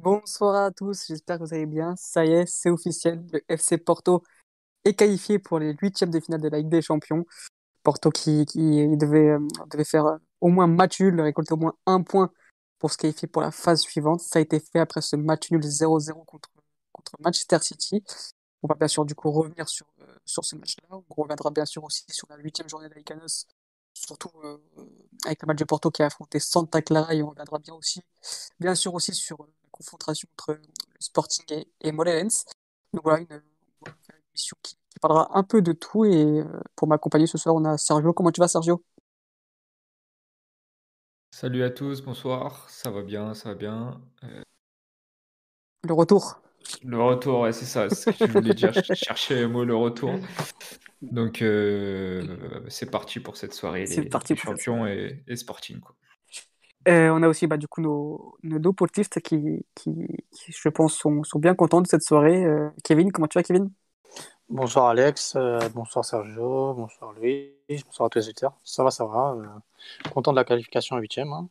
[0.00, 1.96] Bonsoir à tous, j'espère que vous allez bien.
[1.96, 4.22] Ça y est, c'est officiel, le FC Porto
[4.84, 7.26] est qualifié pour les huitièmes de finale de la Ligue des Champions.
[7.82, 9.40] Porto qui, qui devait, euh,
[9.70, 12.32] devait faire euh, au moins match nul, récolter au moins un point
[12.78, 14.20] pour se qualifier pour la phase suivante.
[14.20, 16.50] Ça a été fait après ce match nul 0-0 contre,
[16.92, 18.04] contre Manchester City.
[18.62, 20.88] On va bien sûr du coup revenir sur, euh, sur ce match-là.
[20.90, 23.26] On reviendra bien sûr aussi sur la huitième journée de la
[23.94, 24.30] surtout
[25.24, 28.00] avec le match de Porto qui a affronté Santa Clara et on reviendra bien aussi,
[28.60, 29.44] bien sûr aussi sur
[29.78, 30.60] confrontation entre le
[31.00, 32.44] Sporting et, et Mollens.
[32.92, 33.42] Donc voilà, une,
[34.32, 36.04] émission qui, parlera un peu de tout.
[36.04, 38.12] Et euh, pour m'accompagner ce soir, on a Sergio.
[38.12, 38.82] Comment tu vas, Sergio?
[41.30, 42.68] Salut à tous, bonsoir.
[42.68, 44.00] Ça va bien, ça va bien.
[44.24, 44.42] Euh,
[45.86, 46.40] le retour.
[46.82, 47.88] Le retour, ouais, c'est ça.
[47.88, 48.72] Ce que je voulais dire.
[48.72, 50.12] Je cherchais le mot le retour.
[51.00, 53.86] Donc, euh, c'est parti pour cette soirée.
[53.86, 54.34] C'est parti.
[54.34, 55.78] champions et, et Sporting.
[55.78, 55.94] Quoi.
[56.88, 59.92] Euh, on a aussi bah, du coup nos, nos deux potistes qui, qui,
[60.48, 62.44] je pense, sont, sont, bien contents de cette soirée.
[62.44, 63.70] Euh, Kevin, comment tu vas, Kevin?
[64.48, 67.52] Bonsoir Alex, euh, bonsoir Sergio, bonsoir Louis,
[67.84, 68.58] bonsoir à tous les auditeurs.
[68.64, 69.36] Ça va, ça va.
[70.14, 71.48] content de la qualification à 8 hein.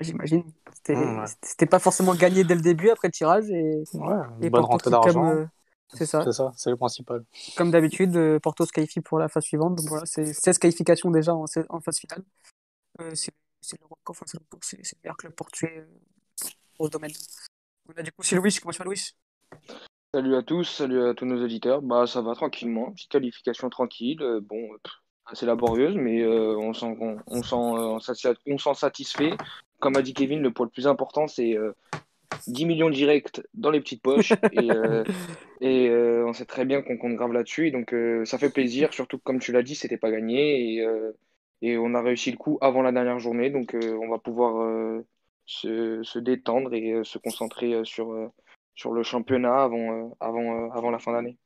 [0.00, 0.44] J'imagine.
[0.88, 3.48] Mmh, c'était pas forcément gagné dès le début après le tirage.
[3.48, 5.46] Et, ouais, une bonne rentrée d'argent.
[5.88, 6.22] c'est ça.
[6.22, 7.24] C'est ça, c'est le principal.
[7.56, 9.76] Comme d'habitude, Porto se qualifie pour la phase suivante.
[9.76, 12.22] Donc voilà, c'est 16 qualifications déjà en, en phase finale.
[13.14, 13.32] c'est
[13.66, 17.10] c'est le record, enfin, c'est le, c'est le meilleur club portugais euh, au domaine.
[17.88, 19.10] On a du coup, c'est Louis, comment tu vas Louis?
[20.14, 21.82] Salut à tous, salut à tous nos auditeurs.
[21.82, 24.22] Bah ça va tranquillement, petite qualification tranquille.
[24.22, 24.68] Euh, bon,
[25.26, 27.88] assez laborieuse, mais euh, on s'en on, on,
[28.74, 29.32] satisfait.
[29.80, 31.56] Comme a dit Kevin, le point le plus important, c'est
[32.46, 34.32] 10 millions directs dans les petites poches.
[34.52, 34.68] et,
[35.60, 35.90] et
[36.24, 37.72] on sait très bien qu'on compte grave là-dessus.
[37.72, 40.76] Donc ça fait plaisir, surtout que comme tu l'as dit, c'était pas gagné.
[40.76, 40.86] Et
[41.62, 44.62] et on a réussi le coup avant la dernière journée, donc euh, on va pouvoir
[44.62, 45.06] euh,
[45.46, 48.30] se, se, détendre et euh, se concentrer sur,
[48.74, 51.38] sur le championnat avant, avant, avant la fin d'année.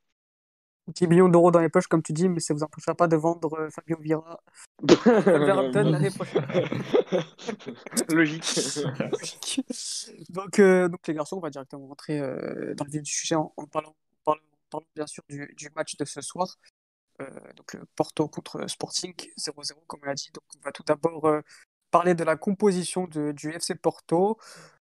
[0.88, 3.15] 10 millions d'euros dans les poches, comme tu dis, mais ça vous empêchera pas de
[3.15, 4.41] vendre Fabio Vira
[4.82, 6.44] l'année prochaine.
[8.09, 8.42] Logique.
[10.31, 13.94] donc, donc, les garçons, on va directement rentrer dans le vif du sujet en, parlant,
[14.25, 16.56] parlant, parlant, bien sûr du, du, match de ce soir.
[17.21, 20.31] Euh, donc le Porto contre Sporting 0-0 comme on l'a dit.
[20.33, 21.41] Donc on va tout d'abord euh,
[21.91, 24.39] parler de la composition du FC Porto.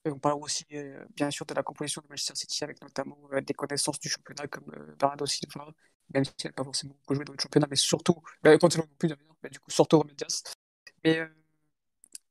[0.05, 3.55] On parle aussi euh, bien sûr de la composition de Manchester City avec notamment des
[3.55, 5.69] connaissances du championnat comme Bernardo Silva,
[6.15, 8.79] même s'il n'a pas forcément beaucoup joué dans le championnat, mais surtout, bah, quand il
[8.79, 10.43] non plus d'ailleurs, mais du coup surtout Remedias.
[11.05, 11.21] Mais,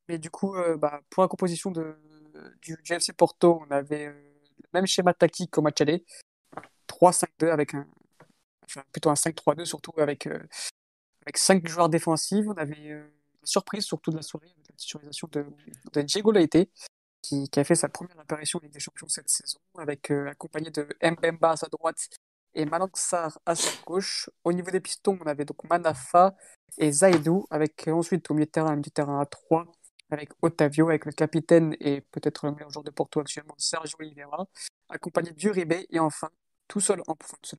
[0.08, 5.14] mais du coup, bah, pour la composition du, FC Porto, on avait le même schéma
[5.14, 6.04] tactique qu'au match aller,
[6.88, 7.88] 3-5-2 avec un,
[8.92, 10.40] plutôt un 5-3-2, surtout avec, euh,
[11.26, 12.46] avec 5 joueurs défensifs.
[12.48, 13.04] On avait euh,
[13.42, 16.70] une surprise surtout de la soirée avec la titularisation de, Diego Laité,
[17.22, 20.72] qui, a fait sa première apparition en Ligue des Champions cette saison, avec euh, accompagné
[20.72, 22.10] de Mbemba à sa droite
[22.54, 24.30] et Malanxar à sa gauche.
[24.44, 26.36] Au niveau des pistons, on avait donc Manafa
[26.78, 29.66] et Zaidou, avec ensuite au milieu de terrain, un milieu de terrain à 3,
[30.12, 34.48] avec Otavio, avec le capitaine et peut-être le meilleur joueur de Porto actuellement, Sergio Oliveira,
[34.90, 36.30] accompagné d'Uribe, et enfin,
[36.68, 37.56] tout seul en pointe,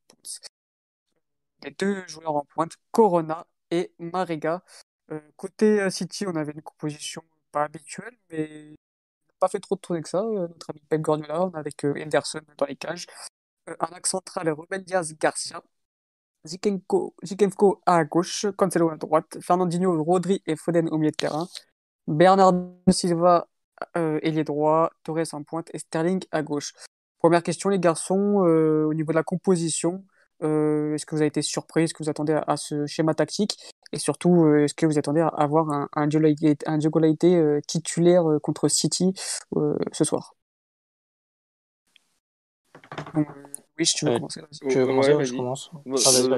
[1.62, 4.62] les deux joueurs en pointe, Corona et Mariga.
[5.12, 7.22] Euh, côté euh, City, on avait une composition
[7.53, 8.76] pas habituelle, mais
[9.41, 10.22] pas fait trop de tourner que ça.
[10.22, 13.06] Euh, notre ami Pep Guardiola, on avec Henderson dans les cages.
[13.66, 15.62] un axe central, Ruben Diaz Garcia.
[16.44, 21.47] Zikenko, à gauche, Cancelo à droite, Fernandinho, Rodri et Foden au milieu de terrain.
[22.06, 23.47] Bernardo Silva,
[23.94, 26.72] ailier droit, Torres en pointe et Sterling à gauche.
[27.19, 30.03] Première question, les garçons, au niveau de la composition,
[30.43, 31.84] euh, est-ce que vous avez été surpris?
[31.84, 33.59] Est-ce que vous attendez à, ce schéma tactique?
[33.92, 38.25] Et surtout, euh, est-ce que vous attendez à avoir un, un Diogo Leite euh, titulaire
[38.42, 39.13] contre City
[39.92, 40.34] ce soir?
[43.81, 44.42] Oui, si tu veux commencer.
[44.69, 45.71] Tu veux commencer ouais, Je commence?
[45.87, 46.28] Vas-y,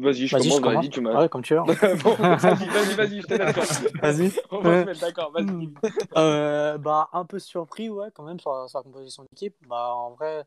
[0.00, 0.60] vas-y, je commence.
[0.60, 1.22] Vas-y, tu m'as.
[1.22, 1.60] Ouais, comme tu veux.
[1.64, 3.64] vas-y, vas-y, vas-y, je te d'accord.
[4.02, 4.32] Vas-y.
[4.50, 5.72] On va se mettre d'accord, vas-y.
[6.16, 9.54] Euh, bah, un peu surpris, ouais, quand même, sur, sur la composition d'équipe.
[9.68, 10.44] Bah, en vrai,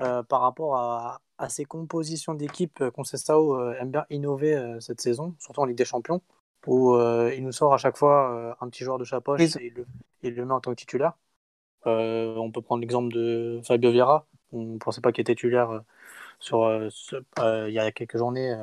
[0.00, 5.00] euh, par rapport à, à ces compositions d'équipe, euh, Concestao euh, aime bien innover cette
[5.00, 6.22] saison, surtout en Ligue des Champions,
[6.66, 9.72] où il nous sort à chaque fois un petit joueur de sa poche et
[10.22, 11.14] il le, met en tant que titulaire.
[11.84, 15.82] on peut prendre l'exemple de Fabio Vieira, on ne pensait pas qu'il était titulaire
[16.38, 18.54] sur, il y a quelques journées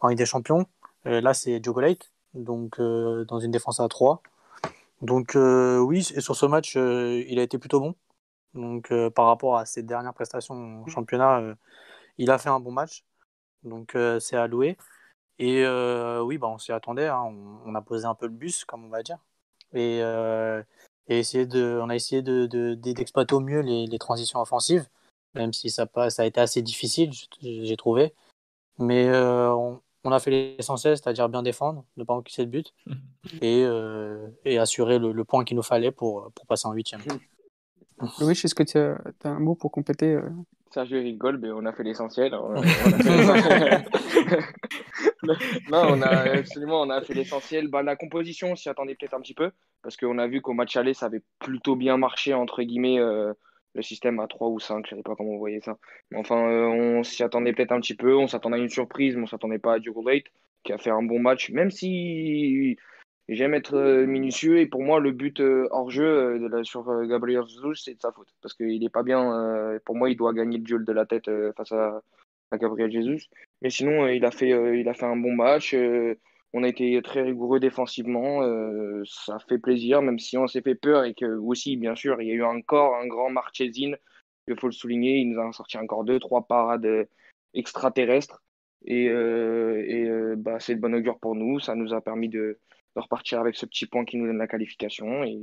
[0.00, 0.66] en Ligue des Champions.
[1.04, 4.22] là, c'est Diogo Leite, donc dans une défense à 3.
[5.00, 7.94] Donc oui, et sur ce match, il a été plutôt bon.
[8.54, 10.88] Donc, euh, par rapport à ses dernières prestations au mmh.
[10.88, 11.54] championnat, euh,
[12.18, 13.04] il a fait un bon match.
[13.64, 14.76] Donc, euh, c'est à louer.
[15.38, 15.66] Et
[16.20, 17.08] oui, bah, on s'y attendait.
[17.08, 17.22] Hein.
[17.66, 19.18] On, a posé un peu le bus, comme on va dire.
[19.72, 20.00] Et
[21.08, 24.86] et essayer de, on a essayé d'exploiter de, au mieux les, les, transitions offensives,
[25.34, 27.10] même si ça, ça a été assez difficile,
[27.40, 28.14] j'ai trouvé.
[28.78, 32.72] Mais on, on, a fait l'essentiel, c'est-à-dire bien défendre, ne pas encaisser de but
[33.40, 33.66] et,
[34.44, 37.00] et assurer le, le point qu'il nous fallait pour, pour passer en huitième.
[38.20, 40.22] Oui, est-ce que tu as, un mot pour compléter euh...
[40.70, 42.32] Sergio rigole, mais on a fait l'essentiel.
[45.22, 45.36] non,
[45.70, 46.08] on a
[46.38, 47.68] absolument, on a fait l'essentiel.
[47.68, 49.50] Bah, la composition, on s'y attendait peut-être un petit peu,
[49.82, 53.32] parce qu'on a vu qu'au match aller, ça avait plutôt bien marché, entre guillemets, euh,
[53.74, 55.78] le système à 3 ou 5, je ne sais pas comment vous voyez ça.
[56.10, 59.14] Mais enfin, euh, on s'y attendait peut-être un petit peu, on s'attendait à une surprise,
[59.14, 60.26] mais on ne s'attendait pas à Diogo Late,
[60.64, 62.76] qui a fait un bon match, même si
[63.34, 67.44] J'aime être euh, minutieux et pour moi, le but euh, hors jeu euh, sur Gabriel
[67.46, 68.28] Jesus, c'est de sa faute.
[68.42, 69.78] Parce qu'il n'est pas bien.
[69.84, 72.02] pour moi, il doit gagner le duel de la tête face à,
[72.54, 73.28] Gabriel Jesus.
[73.62, 75.74] Mais sinon, il, a fait, il a fait un bon match.
[76.52, 78.42] on a été très rigoureux défensivement.
[79.04, 82.28] ça fait plaisir, même si on s'est fait peur et que aussi, bien sûr, il
[82.28, 83.92] y a eu encore un grand Marchesin.
[84.48, 85.18] Il faut le souligner.
[85.18, 87.08] Il nous a sorti encore deux, trois parades
[87.54, 88.42] extraterrestres.
[88.84, 91.60] Et, et bah, c'est de bon augure pour nous.
[91.60, 92.58] Ça nous a permis de
[92.96, 95.38] de repartir avec ce petit point qui nous donne la qualification et,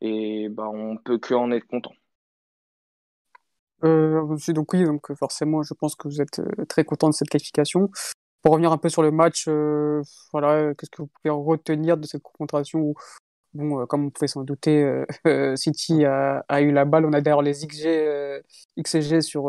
[0.00, 1.92] et bah, on peut que en être content.
[3.84, 7.28] Euh, donc oui, donc forcément, je pense que vous êtes euh, très content de cette
[7.28, 7.90] qualification.
[8.42, 12.06] Pour revenir un peu sur le match, euh, voilà, qu'est-ce que vous pouvez retenir de
[12.06, 12.94] cette confrontation où,
[13.54, 15.04] bon, euh, comme vous pouvez s'en douter,
[15.56, 17.06] City a, a, eu la balle.
[17.06, 18.42] On a d'ailleurs les XG,
[18.78, 19.44] XG sur,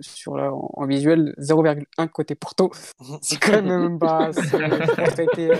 [0.00, 2.70] sur là, en, visuel, 0,1 côté Porto.
[3.22, 5.50] C'est quand même ça a été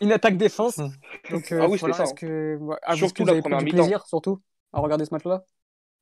[0.00, 0.78] une attaque défense.
[0.78, 0.88] Mmh.
[1.30, 2.04] Donc, euh, ah oui, voilà, ça.
[2.04, 2.14] Hein.
[2.16, 4.40] que, ah, surtout que vous avez du plaisir, surtout,
[4.72, 5.44] à regarder ce match-là?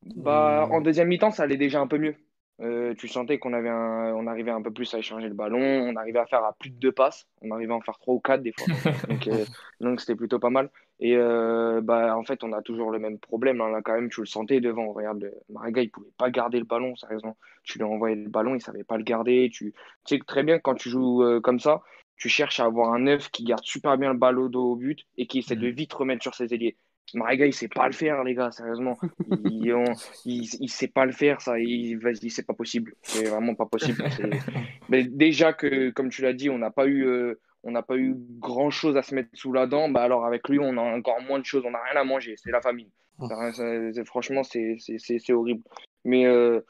[0.03, 2.17] Bah, En deuxième mi-temps, ça allait déjà un peu mieux.
[2.63, 5.61] Euh, tu sentais qu'on avait un, on arrivait un peu plus à échanger le ballon,
[5.61, 8.15] on arrivait à faire à plus de deux passes, on arrivait à en faire trois
[8.15, 8.67] ou quatre des fois.
[9.11, 9.45] donc, euh,
[9.81, 10.71] donc c'était plutôt pas mal.
[10.99, 13.61] Et bah, en fait, on a toujours le même problème.
[13.61, 13.69] Hein.
[13.69, 14.93] Là, quand même, tu le sentais devant.
[14.95, 17.37] Regarde, Maraga, il pouvait pas garder le ballon, sérieusement.
[17.65, 19.51] Tu lui envoyais le ballon, il savait pas le garder.
[19.53, 19.75] Tu,
[20.07, 21.83] tu sais très bien quand tu joues comme ça,
[22.17, 25.27] tu cherches à avoir un neuf qui garde super bien le ballon au but et
[25.27, 25.75] qui essaie de mm.
[25.75, 26.77] vite remettre sur ses ailiers.
[27.15, 28.99] Mariga, il sait pas le faire, les gars, sérieusement.
[29.45, 31.59] Il, il, sait pas le faire, ça.
[31.59, 32.95] Il, vas-y, c'est pas possible.
[33.03, 34.05] C'est vraiment pas possible.
[34.89, 37.97] Mais déjà que, comme tu l'as dit, on n'a pas eu, euh, on n'a pas
[37.97, 39.89] eu grand chose à se mettre sous la dent.
[39.89, 41.63] Bah alors avec lui, on a encore moins de choses.
[41.65, 42.35] On n'a rien à manger.
[42.37, 42.89] C'est la famine.
[43.19, 44.05] Mm.
[44.05, 45.63] franchement, c'est horrible.
[46.07, 46.61] Mais, euh,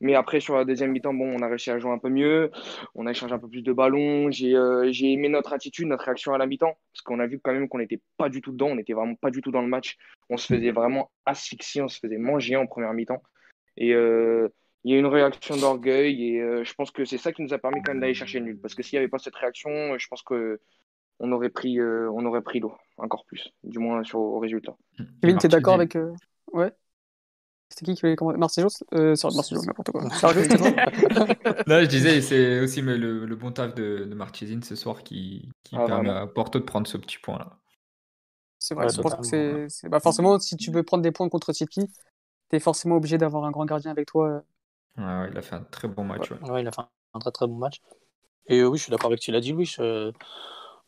[0.00, 2.50] mais après, sur la deuxième mi-temps, bon, on a réussi à jouer un peu mieux.
[2.94, 4.30] On a échangé un peu plus de ballons.
[4.30, 6.78] J'ai euh, aimé notre attitude, notre réaction à la mi-temps.
[6.92, 8.68] Parce qu'on a vu quand même qu'on n'était pas du tout dedans.
[8.68, 9.98] On n'était vraiment pas du tout dans le match.
[10.30, 11.82] On se faisait vraiment asphyxier.
[11.82, 13.22] On se faisait manger en première mi-temps.
[13.76, 14.48] Et euh,
[14.84, 16.28] il y a une réaction d'orgueil.
[16.28, 18.46] Et je pense que c'est ça qui nous a permis quand même d'aller chercher le
[18.46, 18.58] nul.
[18.58, 20.58] Parce que s'il n'y avait pas cette réaction, je pense que
[21.18, 23.52] on aurait pris, on aurait pris l'eau encore plus.
[23.62, 24.74] Du moins sur, au résultat.
[25.20, 25.98] Kevin, tu es d'accord avec.
[26.52, 26.72] Ouais
[27.68, 30.02] c'était qui qui avait commencé Marcelo euh, Marcelo, n'importe quoi.
[31.66, 35.02] non, je disais, c'est aussi mais le, le, bon taf de, de Marchesine ce soir
[35.02, 37.58] qui, qui ah, permet à Porto de prendre ce petit point-là.
[38.58, 39.88] C'est vrai, je pense que c'est.
[39.88, 41.90] Bah, forcément, si tu veux prendre des points contre City,
[42.50, 44.42] tu es forcément obligé d'avoir un grand gardien avec toi.
[44.96, 46.30] Ouais, ouais, il a fait un très bon match.
[46.30, 46.82] Ouais, il a fait
[47.14, 47.82] un très très bon match.
[48.46, 49.76] Et euh, oui, je suis d'accord avec ce que tu l'as dit, Louis.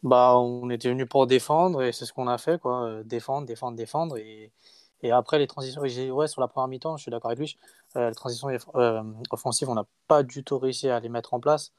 [0.04, 2.84] Bah, on était venu pour défendre et c'est ce qu'on a fait, quoi.
[2.84, 4.16] Euh, défendre, défendre, défendre.
[4.16, 4.52] Et
[5.02, 7.56] et après, les transitions, ouais, sur la première mi-temps, je suis d'accord avec lui.
[7.96, 11.40] Euh, les transitions euh, offensives, on n'a pas du tout réussi à les mettre en
[11.40, 11.72] place.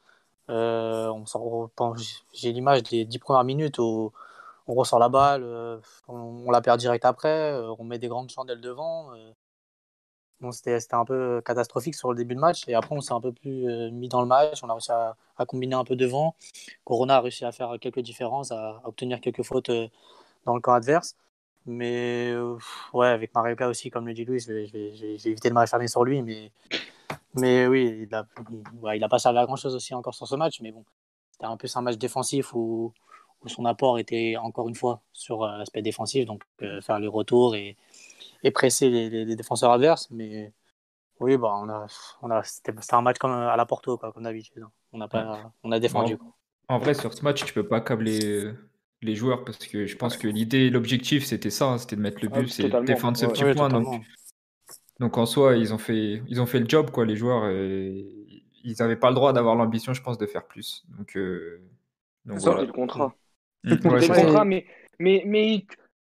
[0.48, 1.12] Euh,
[2.34, 4.12] J'ai l'image des dix premières minutes où
[4.66, 5.44] on ressort la balle,
[6.08, 9.10] on, la perd direct après, on met des grandes chandelles devant.
[10.40, 12.66] Bon, C'était un peu catastrophique sur le début de match.
[12.68, 14.62] Et après, on s'est un peu plus mis dans le match.
[14.62, 16.34] On a réussi à, combiner un peu devant.
[16.84, 19.70] Corona a réussi à faire quelques différences, à, à obtenir quelques fautes
[20.46, 21.16] dans le camp adverse.
[21.66, 22.34] Mais
[22.92, 26.22] ouais, avec aussi, comme le dit Louis, je vais, éviter de m'acharner sur lui.
[26.22, 26.52] Mais,
[27.34, 28.26] mais oui, il n'a
[28.94, 30.60] il a pas servi à grand chose aussi encore sur ce match.
[30.62, 30.84] Mais bon,
[31.32, 32.92] c'était un peu un match défensif où,
[33.42, 37.08] où, son apport était encore une fois sur euh, l'aspect défensif, donc euh, faire les
[37.08, 37.76] retours et,
[38.42, 40.08] et presser les, les, défenseurs adverses.
[40.10, 40.52] Mais
[41.20, 41.86] oui, bah, on a,
[42.22, 44.64] on a, c'était un match comme à la Porto, quoi, comme d'habitude.
[44.92, 46.16] On a, pas, on a défendu.
[46.68, 48.54] En vrai, sur ce match, tu peux pas câbler
[49.02, 52.18] les joueurs parce que je pense que l'idée, l'objectif, c'était ça, hein, c'était de mettre
[52.22, 53.68] le but, c'est défendre ce petit point.
[53.68, 54.02] Donc,
[54.98, 57.48] donc en soi, ils ont fait, ils ont fait le job, quoi, les joueurs.
[57.48, 58.06] Et
[58.64, 60.84] ils n'avaient pas le droit d'avoir l'ambition, je pense, de faire plus.
[60.98, 61.60] Donc, euh,
[62.26, 63.14] donc le contrat.
[63.64, 63.70] Mm.
[63.70, 64.66] le contrat, mais,
[64.98, 65.64] mais, mais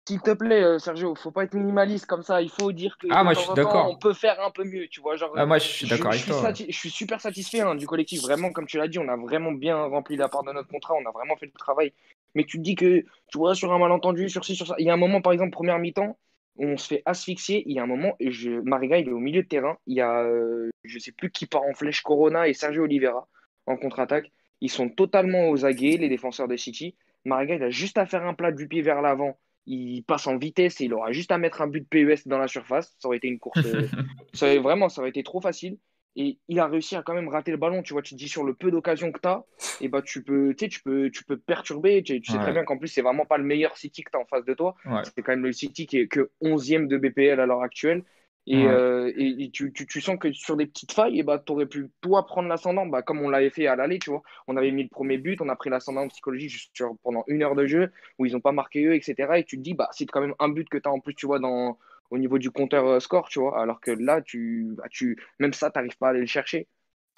[0.08, 2.42] s'il te plaît, euh, Sergio, faut pas être minimaliste comme ça.
[2.42, 3.90] Il faut dire que ah, moi, je suis d'accord.
[3.90, 5.16] on peut faire un peu mieux, tu vois.
[5.16, 6.52] Genre, ah, moi, je suis d'accord avec toi.
[6.54, 8.22] Je suis super satisfait hein, du collectif.
[8.22, 10.94] Vraiment, comme tu l'as dit, on a vraiment bien rempli la part de notre contrat.
[10.96, 11.94] On a vraiment fait le travail.
[12.36, 14.76] Mais tu te dis que, tu vois, sur un malentendu, sur ci, sur ça.
[14.80, 16.18] Il y a un moment, par exemple, première mi-temps,
[16.58, 17.64] on se fait asphyxier.
[17.68, 18.52] Il y a un moment, et je...
[18.62, 19.78] Mariga, il est au milieu de terrain.
[19.88, 23.28] Il y a, euh, je sais plus qui part en flèche, Corona et Sergio Oliveira
[23.66, 24.32] en contre-attaque.
[24.62, 26.96] Ils sont totalement aux aguets, les défenseurs de City.
[27.26, 29.38] Mariga, il a juste à faire un plat du pied vers l'avant.
[29.66, 32.38] Il passe en vitesse et il aura juste à mettre un but de PES dans
[32.38, 32.96] la surface.
[33.00, 33.60] Ça aurait été une course.
[33.66, 33.88] Euh,
[34.34, 35.78] ça vraiment, ça aurait été trop facile.
[36.16, 37.82] Et il a réussi à quand même rater le ballon.
[37.82, 39.44] Tu vois, tu te dis sur le peu d'occasions que tu as,
[39.82, 42.04] et bah, tu, peux, tu, peux, tu peux perturber.
[42.04, 44.22] Tu, sais très bien qu'en plus, c'est vraiment pas le meilleur City que tu as
[44.22, 44.76] en face de toi.
[45.04, 48.04] C'est quand même le City qui est que 11e de BPL à l'heure actuelle.
[48.46, 51.54] Et, euh, et, tu, tu, tu, sens que sur des petites failles, et bah, tu
[51.54, 54.22] aurais pu, toi, prendre l'ascendant, bah, comme on l'avait fait à l'aller, tu vois.
[54.48, 57.56] On avait mis le premier but, on a pris l'ascendant psychologique sur, pendant une heure
[57.56, 59.16] de jeu, où ils n'ont pas marqué eux, etc.
[59.38, 61.16] Et tu te dis, bah, c'est quand même un but que tu as en plus,
[61.16, 61.78] tu vois, dans,
[62.14, 63.60] au niveau du compteur euh, score, tu vois.
[63.60, 66.68] Alors que là, tu, bah, tu, même ça, tu n'arrives pas à aller le chercher.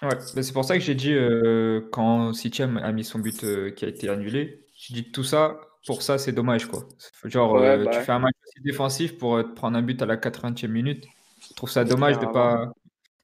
[0.02, 3.46] Ouais, bah, c'est pour ça que j'ai dit, euh, quand City a mis son but
[3.76, 6.88] qui a été annulé, j'ai dit tout ça, pour ça, c'est dommage, quoi.
[7.26, 10.18] Genre, bah tu fais un match aussi défensif pour te prendre un but à la
[10.18, 11.06] 80e minute.
[11.50, 12.72] Je trouve ça dommage de pas.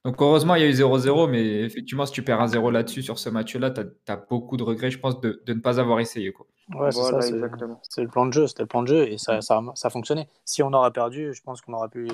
[0.04, 3.02] Donc heureusement, il y a eu 0-0, mais effectivement, si tu perds un 0 là-dessus,
[3.02, 6.00] sur ce match-là, tu as, beaucoup de regrets, je pense, de, de ne pas avoir
[6.00, 6.32] essayé.
[6.32, 6.46] Quoi.
[6.74, 9.40] Ouais, c'est ça, c'est le plan de jeu, c'était le plan de jeu et ça,
[9.40, 10.28] ça, ça, a fonctionné.
[10.44, 12.08] Si on aurait perdu, je pense qu'on aurait pu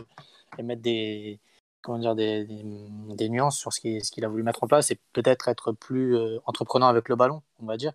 [0.59, 1.39] émettre des,
[1.83, 4.91] comment dire, des, des, nuances sur ce qu'il ce qu'il a voulu mettre en place
[4.91, 7.93] et peut-être être plus euh, entreprenant avec le ballon, on va dire.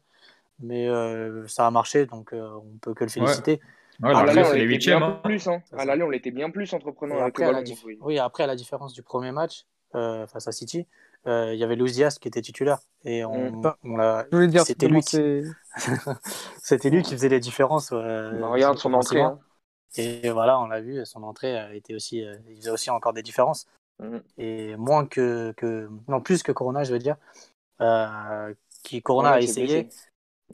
[0.60, 3.60] Mais euh, ça a marché, donc euh, on peut que le féliciter.
[4.02, 5.20] Ouais, à l'aller, on l'était bien hein.
[5.24, 5.48] plus.
[5.48, 5.62] Hein.
[5.78, 7.24] À l'aller, on l'était bien plus entreprenant.
[7.24, 7.62] Après, la
[8.02, 9.66] oui, après, à la différence du premier match
[9.96, 10.88] euh, face à City,
[11.26, 12.80] il y avait Luis Diaz qui était titulaire.
[13.06, 14.26] Et on, on l'a.
[14.66, 15.44] C'était lui, qui...
[16.62, 17.92] c'était lui qui faisait les différences.
[17.92, 19.22] Euh, bah, regarde son entrée.
[19.22, 19.40] Hein.
[19.96, 23.14] Et voilà, on l'a vu, son entrée a été aussi, euh, il faisait aussi encore
[23.14, 23.68] des différences.
[24.00, 24.18] Mm.
[24.38, 27.16] Et moins que, que, non plus que Corona, je veux dire,
[27.82, 28.54] euh,
[28.84, 29.90] qui Corona a essayé,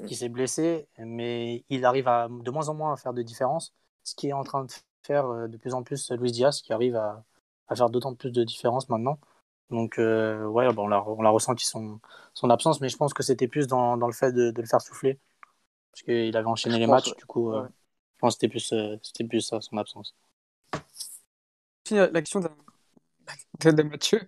[0.07, 3.73] qui s'est blessé, mais il arrive à, de moins en moins à faire de différence,
[4.03, 4.71] ce qui est en train de
[5.03, 7.23] faire euh, de plus en plus Luis Diaz, qui arrive à,
[7.69, 9.19] à faire d'autant plus de différence maintenant.
[9.69, 11.99] Donc, euh, ouais, bon, on, a, on a ressenti son,
[12.33, 14.67] son absence, mais je pense que c'était plus dans, dans, le fait de, de, le
[14.67, 15.19] faire souffler,
[15.91, 17.67] parce qu'il avait enchaîné les matchs, du coup, euh,
[18.15, 18.73] je pense que c'était plus,
[19.03, 20.15] c'était plus ça, son absence.
[21.91, 22.39] La question
[23.65, 24.21] de Mathieu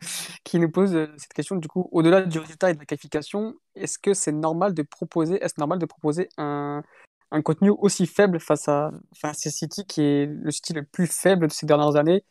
[0.43, 3.55] qui nous pose euh, cette question du coup au-delà du résultat et de la qualification
[3.75, 6.83] est-ce que c'est normal de proposer est-ce normal de proposer un,
[7.31, 11.07] un contenu aussi faible face à face à City qui est le style le plus
[11.07, 12.23] faible de ces dernières années?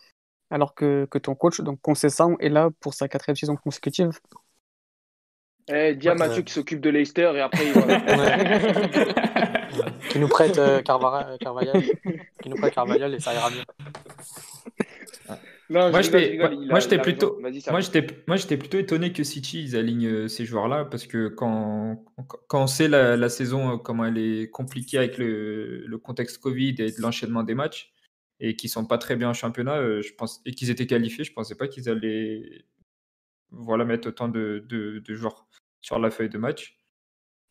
[0.50, 4.18] Alors que, que ton coach donc Concessant est là pour sa quatrième saison consécutive.
[5.68, 7.80] Eh, dis à Mathieu qui s'occupe de Leicester et après il va...
[10.10, 11.82] qui nous prête euh, Carvajal,
[12.42, 13.62] qui nous prête Carvajal et ça ira mieux.
[15.70, 17.40] Moi, j'étais plutôt,
[17.70, 22.04] moi, j'étais plutôt étonné que City ils alignent euh, ces joueurs-là parce que quand,
[22.48, 26.74] quand on sait la, saison, euh, comment elle est compliquée avec le, le contexte Covid
[26.80, 27.92] et l'enchaînement des matchs
[28.40, 31.24] et qu'ils sont pas très bien en championnat, euh, je pense, et qu'ils étaient qualifiés,
[31.24, 32.64] je pensais pas qu'ils allaient
[33.50, 35.46] voilà, mettre autant de, de, joueurs
[35.80, 36.78] sur la feuille de match.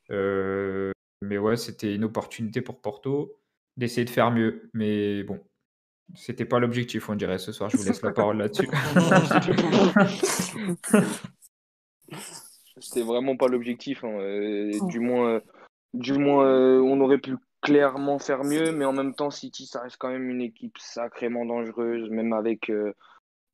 [0.10, 3.40] mais ouais, c'était une opportunité pour Porto
[3.78, 4.70] d'essayer de faire mieux.
[4.74, 5.40] Mais bon,
[6.16, 7.70] c'était pas l'objectif, on dirait, ce soir.
[7.70, 8.68] Je vous laisse la parole là-dessus.
[12.82, 14.04] C'était vraiment pas l'objectif.
[14.04, 14.20] Hein.
[14.20, 15.40] Euh, du moins, euh,
[15.94, 19.82] du moins euh, on aurait pu clairement faire mieux, mais en même temps, City, ça
[19.82, 22.72] reste quand même une équipe sacrément dangereuse, même avec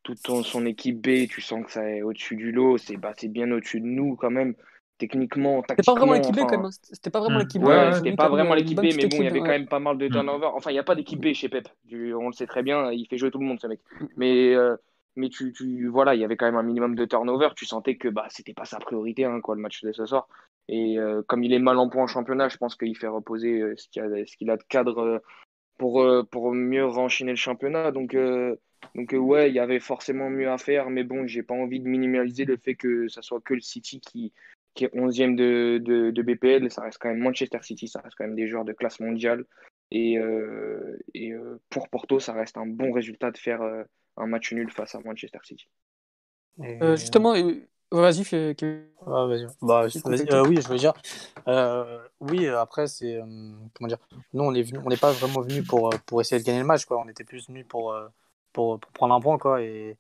[0.04, 3.52] toute son équipe B, tu sens que ça est au-dessus du lot, c'est bah, bien
[3.52, 4.56] au-dessus de nous quand même
[4.98, 6.66] techniquement, C'était pas vraiment l'équipe B quand même.
[6.66, 6.70] Hein.
[6.72, 7.66] C'était pas vraiment l'équipe B.
[7.66, 9.98] Ouais, c'était pas vraiment l'équipe B, mais bon, il y avait quand même pas mal
[9.98, 10.48] de turnover.
[10.54, 11.68] Enfin, il n'y a pas d'équipe B chez Pep.
[11.92, 13.80] On le sait très bien, il fait jouer tout le monde, ce mec.
[14.00, 14.06] Mm.
[14.18, 14.76] Mais, euh,
[15.16, 17.50] mais tu, tu, voilà, il y avait quand même un minimum de turnover.
[17.56, 20.28] Tu sentais que bah, c'était pas sa priorité, hein, quoi, le match de ce soir.
[20.68, 23.62] Et euh, comme il est mal en point en championnat, je pense qu'il fait reposer
[23.62, 25.22] euh, ce qu'il a, de cadre
[25.78, 27.92] pour, pour mieux renchaîner le championnat.
[27.92, 28.16] Donc,
[28.96, 31.88] donc ouais, il y avait forcément mieux à faire, mais bon, j'ai pas envie de
[31.88, 34.32] minimaliser le fait que ça soit que le City qui,
[34.76, 38.16] qui est 11e de, de, de, BPL, ça reste quand même Manchester City, ça reste
[38.18, 39.46] quand même des joueurs de classe mondiale.
[39.92, 43.84] Et, euh, et euh, pour Porto, ça reste un bon résultat de faire euh,
[44.18, 45.70] un match nul face à Manchester City.
[46.60, 47.34] justement,
[48.02, 48.56] vas-y, fais.
[49.06, 49.28] Ah.
[49.62, 50.94] Bah, oui, je veux dire.
[52.20, 53.20] oui, après, c'est.
[53.74, 54.00] comment dire
[54.34, 57.00] Nous, on n'est on pas vraiment venu pour, pour essayer de gagner le match, quoi.
[57.00, 57.96] On était plus venu pour,
[58.54, 59.98] pour, pour, prendre un point, quoi, et,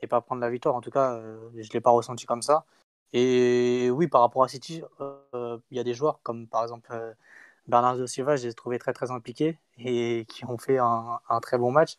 [0.00, 0.74] et pas prendre la victoire.
[0.74, 1.20] En tout cas,
[1.54, 2.64] je ne l'ai pas ressenti comme ça.
[3.12, 6.88] Et oui, par rapport à City, euh, il y a des joueurs comme par exemple
[6.92, 7.12] euh,
[7.66, 11.58] Bernardo Silva, je les ai trouvés très très impliqués et qui ont fait un, très
[11.58, 11.98] bon match.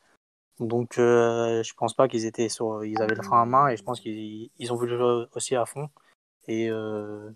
[0.59, 3.77] Donc euh, je pense pas qu'ils étaient sur, ils avaient le frein à main et
[3.77, 5.89] je pense qu'ils ont voulu jouer aussi à fond.
[6.47, 7.31] Et, euh,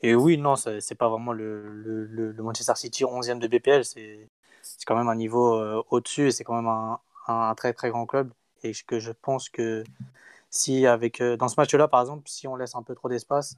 [0.00, 1.62] et oui, non, c'est pas vraiment le,
[2.06, 4.28] le, Manchester City 11e de BPL, c'est
[4.86, 8.06] quand même un niveau euh, au-dessus et c'est quand même un, un, très très grand
[8.06, 8.32] club.
[8.62, 9.82] Et que je pense que
[10.50, 13.56] si avec dans ce match-là, par exemple, si on laisse un peu trop d'espace,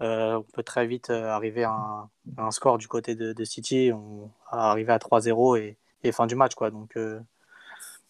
[0.00, 4.98] on peut très vite arriver à un, score du côté de, City, on arriver à
[4.98, 6.54] 3-0 et, et, fin du match.
[6.54, 6.70] Quoi.
[6.70, 6.96] Donc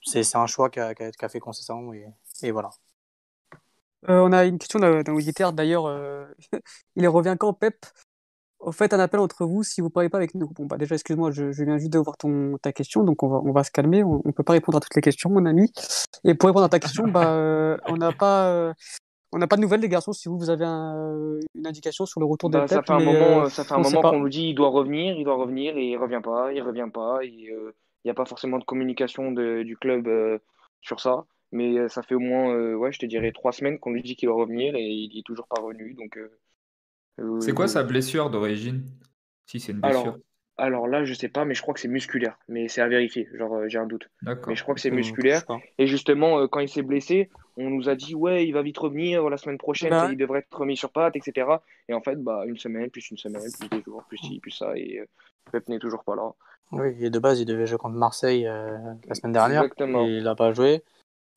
[0.06, 2.06] c'est un choix qu'a qu fait Concession et,
[2.42, 2.70] et voilà.
[4.08, 5.86] Euh, on a une question d'un auditeur d'ailleurs.
[5.86, 6.26] Euh,
[6.96, 7.86] il revient quand Pep?
[8.58, 10.48] Au fait, un appel entre vous si vous ne parlez pas avec nous.
[10.48, 13.36] Bon, bah déjà, excuse-moi, je, viens juste de voir ton, ta question, donc on va,
[13.44, 14.02] on va se calmer.
[14.02, 15.70] On ne peut pas répondre à toutes les questions, mon ami.
[16.24, 18.72] Et pour répondre à ta question, bah, euh, on n'a pas.
[19.32, 22.26] on n'a pas de nouvelles, les garçons, si vous, vous avez une indication sur le
[22.26, 22.70] retour de bah, Pep.
[22.70, 25.24] Ça fait un moment, ça fait un moment qu'on nous dit il doit revenir, il
[25.24, 27.18] doit revenir, et il revient pas, il revient pas.
[28.06, 30.08] N'y a pas forcément de communication du club
[30.80, 31.26] sur ça.
[31.52, 34.02] Mais euh, ça fait au moins, euh, ouais, je te dirais trois semaines qu'on lui
[34.02, 35.94] dit qu'il va revenir et il est toujours pas revenu.
[35.94, 38.84] Donc, euh, c'est quoi sa blessure d'origine?
[39.46, 40.18] Si c'est une blessure.
[40.58, 42.38] Alors, là, je sais pas, mais je crois que c'est musculaire.
[42.48, 43.28] Mais c'est à vérifier.
[43.34, 44.08] Genre, j'ai un doute.
[44.22, 45.42] Mais je crois que c'est musculaire.
[45.78, 49.28] Et justement, quand il s'est blessé, on nous a dit ouais, il va vite revenir
[49.30, 51.48] la semaine prochaine, bah il devrait être remis sur pattes, etc.
[51.88, 54.50] Et en fait, bah une semaine, plus une semaine, plus des jours, plus ci, plus
[54.50, 55.02] ça, et
[55.52, 56.32] Pep n'est toujours pas là.
[56.72, 59.62] Oui, et de base, il devait jouer contre Marseille la semaine dernière.
[59.62, 60.04] Exactement.
[60.06, 60.82] Et il n'a pas joué.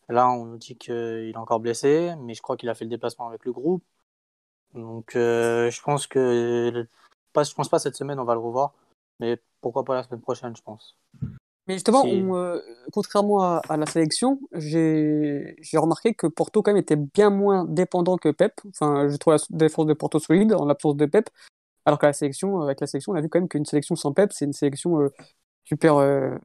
[0.10, 2.90] Là, on nous dit qu'il est encore blessé, mais je crois qu'il a fait le
[2.90, 3.84] déplacement avec le groupe.
[4.74, 6.88] Donc, euh, je pense que.
[7.32, 8.74] Pas, je pense pas cette semaine, on va le revoir.
[9.20, 10.98] Mais pourquoi pas la semaine prochaine, je pense.
[11.68, 12.60] Mais justement, euh,
[12.92, 18.30] contrairement à, la sélection, j'ai remarqué que Porto quand même était bien moins dépendant que
[18.30, 18.60] Pep.
[18.70, 21.30] Enfin, je trouve la défense de Porto solide en l'absence de Pep.
[21.86, 24.14] Alors que la sélection, avec la sélection, on a vu quand même qu'une sélection sans
[24.14, 25.10] Pep, c'est une sélection euh,
[25.66, 26.36] super, euh,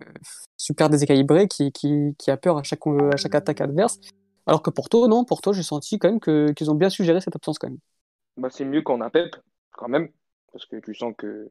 [0.57, 3.99] super déséquilibré qui, qui, qui, a peur à chaque, à chaque attaque adverse.
[4.47, 7.59] Alors que Porto, non, Porto, j'ai senti quand même qu'ils ont bien suggéré cette absence
[7.59, 7.79] quand même.
[8.37, 9.37] Bah, c'est mieux qu'on a Pep,
[9.73, 10.09] quand même,
[10.53, 11.51] parce que tu sens que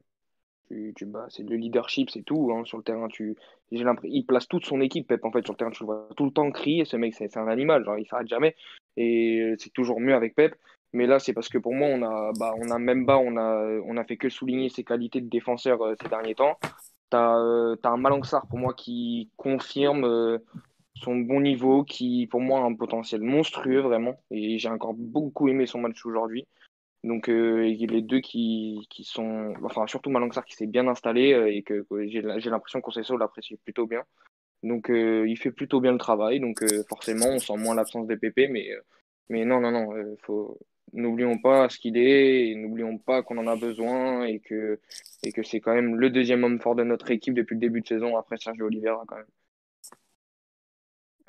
[0.68, 2.52] tu, tu bah, c'est le leadership, c'est tout.
[2.52, 3.36] Hein, sur le terrain, tu,
[3.70, 5.70] il place toute son équipe, Pep, en fait, sur le terrain.
[5.70, 6.84] Tu le vois tout le temps crier.
[6.84, 8.54] Ce mec, c'est un animal, genre, il s'arrête jamais.
[8.96, 10.54] Et c'est toujours mieux avec Pep.
[10.94, 13.36] Mais là, c'est parce que pour moi, on a, bah, on a même pas, on
[13.36, 16.56] a, on a fait que souligner ses qualités de défenseur euh, ces derniers temps.
[17.10, 20.38] T'as euh, un Malangsar pour moi qui confirme euh,
[20.94, 24.20] son bon niveau, qui pour moi a un potentiel monstrueux vraiment.
[24.30, 26.46] Et j'ai encore beaucoup aimé son match aujourd'hui.
[27.02, 31.84] Donc les deux qui, qui, sont, enfin surtout Malangsar qui s'est bien installé et que,
[32.06, 34.04] j'ai l'impression qu'on l'apprécie plutôt bien.
[34.62, 36.40] Donc il fait plutôt bien le travail.
[36.40, 38.70] Donc forcément on sent moins l'absence des PP, mais
[39.28, 40.58] mais non non non, faut
[40.94, 44.80] n'oublions pas ce qu'il est n'oublions pas qu'on en a besoin et que,
[45.42, 48.16] c'est quand même le deuxième homme fort de notre équipe depuis le début de saison
[48.16, 49.26] après Sergio Oliveira quand même.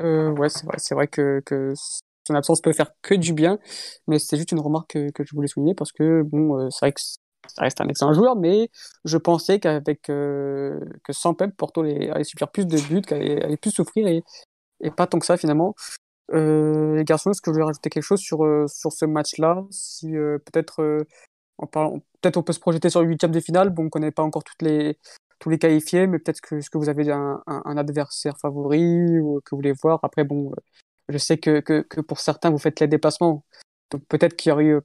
[0.01, 1.41] Euh, ouais, c'est vrai, c'est vrai que,
[2.27, 3.59] son absence peut faire que du bien,
[4.07, 7.01] mais c'est juste une remarque que, je voulais souligner parce que euh, c'est vrai que
[7.01, 8.69] ça reste un excellent joueur, mais
[9.05, 13.57] je pensais qu'avec euh, que sans Pep, Porto allait, subir plus de buts, qu'elle allait,
[13.57, 15.75] plus souffrir et pas tant que ça finalement.
[16.33, 19.63] Euh, les garçons, est-ce que je voulais rajouter quelque chose sur, euh, sur ce match-là?
[19.69, 21.05] Si euh, peut-être
[22.21, 23.69] peut-être on peut se projeter sur le huitième de finale.
[23.69, 24.97] Bon, on ne connaît pas encore toutes les,
[25.39, 28.79] tous les qualifiés, mais peut-être que, ce que vous avez un, un, adversaire favori
[29.45, 29.99] que vous voulez voir?
[30.03, 30.51] Après, bon,
[31.09, 33.45] je sais que, que, que pour certains, vous faites les déplacements.
[33.91, 34.79] Donc peut-être qu'il y aurait eu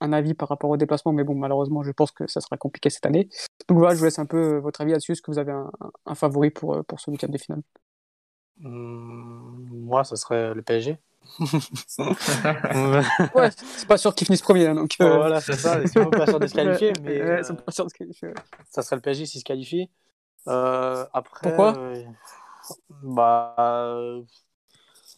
[0.00, 2.90] un, avis par rapport au déplacement, mais bon, malheureusement, je pense que ça sera compliqué
[2.90, 3.28] cette année.
[3.68, 5.12] Donc voilà, je vous laisse un peu votre avis là-dessus.
[5.12, 5.70] Est-ce que vous avez un,
[6.06, 7.62] un favori pour, pour ce huitième de finale?
[8.60, 9.47] Mmh,
[9.88, 10.98] moi, ce serait le PSG.
[13.34, 14.66] ouais, c'est pas sûr qu'ils finissent premier.
[14.66, 15.16] Hein, donc, euh...
[15.16, 15.80] Voilà, c'est ça.
[15.82, 16.92] Ils sont pas sûrs de se qualifier.
[17.02, 18.30] Mais, euh, pas sûrs de se qualifier.
[18.70, 19.90] Ça serait le PSG s'il se qualifie.
[20.46, 22.02] Euh, après, Pourquoi euh,
[23.02, 24.22] Bah.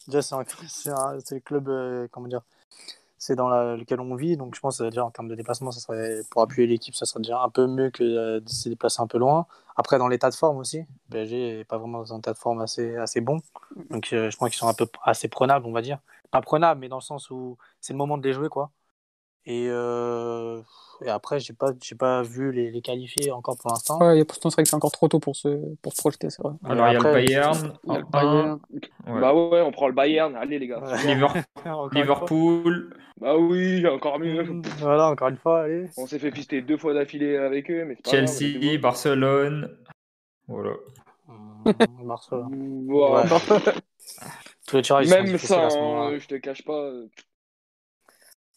[0.08, 1.68] Déjà, c'est le club.
[1.68, 2.42] Euh, comment dire
[3.20, 4.36] c'est dans lequel on vit.
[4.36, 7.20] Donc je pense déjà en termes de déplacement, ça serait pour appuyer l'équipe, ça serait
[7.20, 9.46] déjà un peu mieux que euh, de se déplacer un peu loin.
[9.76, 12.62] Après, dans l'état de forme aussi, PSG n'est pas vraiment dans un état de forme
[12.62, 13.40] assez, assez bon.
[13.90, 15.98] Donc euh, je pense qu'ils sont un peu assez prenables, on va dire.
[16.30, 18.70] Pas prenables, mais dans le sens où c'est le moment de les jouer, quoi.
[19.46, 20.60] Et, euh,
[21.04, 23.98] et après, j'ai pas, j'ai pas vu les, les, qualifier encore pour l'instant.
[23.98, 26.42] Ouais, pourtant, c'est vrai que c'est encore trop tôt pour se, pour se projeter, c'est
[26.42, 26.52] vrai.
[26.64, 27.72] Alors, il y a le Bayern.
[27.84, 28.60] Y a le Bayern.
[29.06, 29.20] Ouais.
[29.20, 30.36] Bah ouais, on prend le Bayern.
[30.36, 30.82] Allez, les gars.
[31.92, 32.94] Liverpool.
[33.18, 34.42] Bah oui, encore mieux.
[34.42, 35.88] Mmh, voilà, encore une fois, allez.
[35.96, 37.84] On s'est fait pister deux fois d'affilée avec eux.
[37.84, 39.76] Mais Chelsea, Barcelone.
[40.48, 40.74] Voilà.
[41.28, 42.86] Mmh, Barcelone.
[44.66, 46.92] Tous les Même ça, hein, je te cache pas.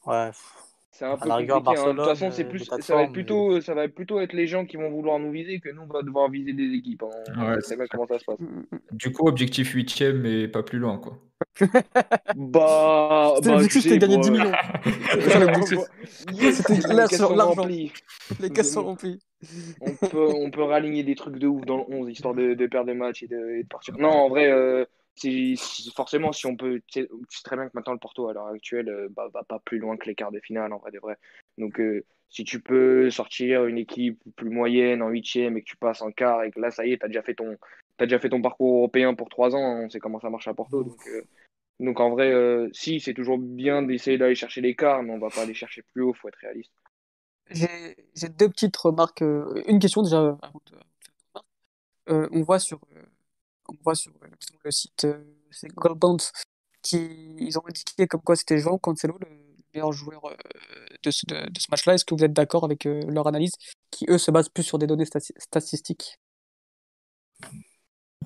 [0.05, 0.31] Ouais.
[0.93, 1.51] C'est un peu compliqué.
[1.51, 1.59] Hein.
[1.59, 4.63] De toute façon, c'est plus, ça, va être plutôt, ça va plutôt être les gens
[4.63, 7.03] qui vont vouloir nous viser que nous, on va devoir viser des équipes.
[7.03, 7.57] Hein.
[7.61, 8.37] c'est bien comment ça se passe.
[8.91, 11.17] Du coup, objectif 8 mais pas plus loin, quoi.
[12.35, 14.51] bah, bah c'était gagner 10 millions.
[16.51, 17.65] c'était l'argent.
[18.39, 19.19] Les caisses sont remplies.
[19.81, 22.67] On peut, on peut raligner des trucs de ouf dans le 11 histoire de, de
[22.67, 23.97] perdre des matchs et de, partir.
[23.97, 24.85] Non, en vrai, euh,
[25.95, 26.81] forcément, si on peut.
[26.87, 29.59] Tu sais très bien que maintenant le Porto, à l'heure actuelle, euh, bah, va pas
[29.59, 31.17] plus loin que les quarts de finale, en vrai de vrai.
[31.57, 35.77] Donc, euh, si tu peux sortir une équipe plus moyenne en huitième et que tu
[35.77, 37.57] passes en quart et que là, ça y est, tu as déjà fait ton.
[37.99, 40.53] As déjà fait ton parcours européen pour trois ans, on sait comment ça marche à
[40.53, 40.83] Porto.
[40.83, 41.21] Donc, euh,
[41.79, 42.33] donc en vrai,
[42.73, 45.83] si, c'est toujours bien d'essayer d'aller chercher les quarts, mais on va pas aller chercher
[45.93, 46.73] plus haut, faut être réaliste.
[47.51, 49.21] J'ai deux petites remarques.
[49.21, 50.37] Une question déjà
[52.07, 52.79] on voit sur
[53.79, 54.27] on voit sur euh,
[54.63, 56.21] le site euh, c'est Goldbound
[56.81, 59.27] qui ils ont indiqué comme quoi c'était João Cancelo le
[59.73, 60.35] meilleur joueur euh,
[61.03, 61.95] de ce, de, ce match-là.
[61.95, 63.53] Est-ce que vous êtes d'accord avec leur analyse
[63.89, 66.19] qui eux se basent plus sur des données statistiques?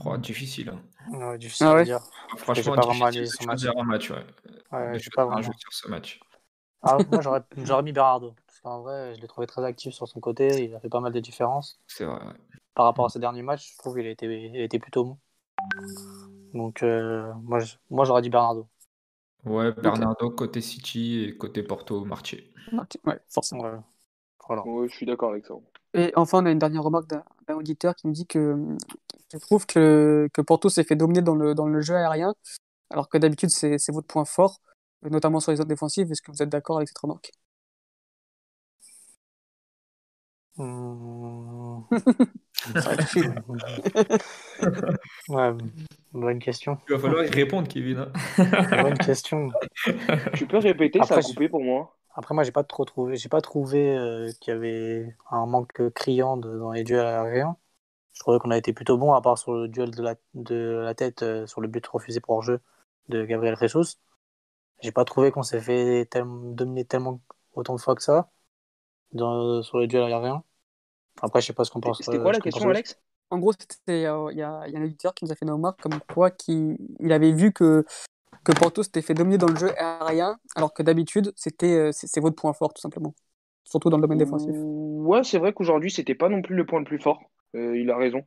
[0.03, 0.73] Oh, Difficile.
[1.11, 1.37] Hein.
[1.37, 2.01] difficile ah à dire.
[2.37, 3.65] Franchement, pas vraiment son match.
[3.65, 4.25] un match, ouais.
[4.73, 5.41] ouais je pas vraiment.
[5.41, 6.19] sur ce match.
[6.81, 8.35] Ah, moi, j'aurais mis Bernardo.
[8.45, 10.65] Parce qu'en vrai, je l'ai trouvé très actif sur son côté.
[10.65, 11.79] Il a fait pas mal de différences.
[11.87, 12.19] C'est vrai,
[12.75, 15.17] Par rapport à ses derniers matchs, je trouve qu'il a a été plutôt bon.
[16.53, 18.67] Donc, euh, moi, moi j'aurais dit Bernardo.
[19.45, 22.51] Ouais, Bernardo côté City et côté Porto, Marché.
[23.05, 23.63] Ouais, forcément.
[24.47, 24.63] Voilà.
[24.87, 25.55] je suis d'accord avec ça.
[25.93, 27.23] Et enfin, on a une dernière remarque d'un
[27.55, 28.55] auditeur qui me dit que
[29.31, 32.33] je trouve que, que Porto s'est fait dominer dans le, dans le jeu aérien,
[32.89, 34.61] alors que d'habitude, c'est votre point fort,
[35.03, 36.11] notamment sur les zones défensives.
[36.11, 37.31] Est-ce que vous êtes d'accord avec cette remarque?
[40.57, 41.66] Mmh.
[45.29, 45.51] ouais,
[46.13, 46.77] bonne question.
[46.89, 47.99] Il va falloir y répondre, Kevin.
[47.99, 48.11] Hein.
[48.83, 49.51] bonne question.
[50.33, 51.95] Tu peux répéter, ça a coupé pour moi.
[52.15, 55.93] Après, moi, j'ai pas trop trouvé, j'ai pas trouvé euh, qu'il y avait un manque
[55.93, 57.57] criant dans les duels aériens.
[58.13, 60.81] Je trouvais qu'on a été plutôt bon, à part sur le duel de la, de
[60.83, 62.59] la tête, euh, sur le but refusé pour jeu
[63.09, 63.99] de Gabriel Jesus.
[64.81, 67.21] J'ai pas trouvé qu'on s'est fait dominer tellement
[67.53, 68.29] autant de fois que ça
[69.13, 70.43] dans, sur les duels aériens.
[71.21, 72.01] Après, je sais pas ce qu'on pense.
[72.01, 72.97] C'était quoi la question, Alex?
[73.29, 73.51] En gros,
[73.89, 76.77] euh, il y, a, un éditeur qui nous a fait une remarque comme quoi il,
[76.99, 77.85] il avait vu que,
[78.45, 82.21] que Porto s'était fait dominer dans le jeu aérien, alors que d'habitude, c'était euh, c'est
[82.21, 83.13] votre point fort, tout simplement.
[83.65, 84.55] Surtout dans le domaine défensif.
[84.55, 87.21] Ouais, c'est vrai qu'aujourd'hui, c'était pas non plus le point le plus fort.
[87.55, 88.21] Euh, il a raison.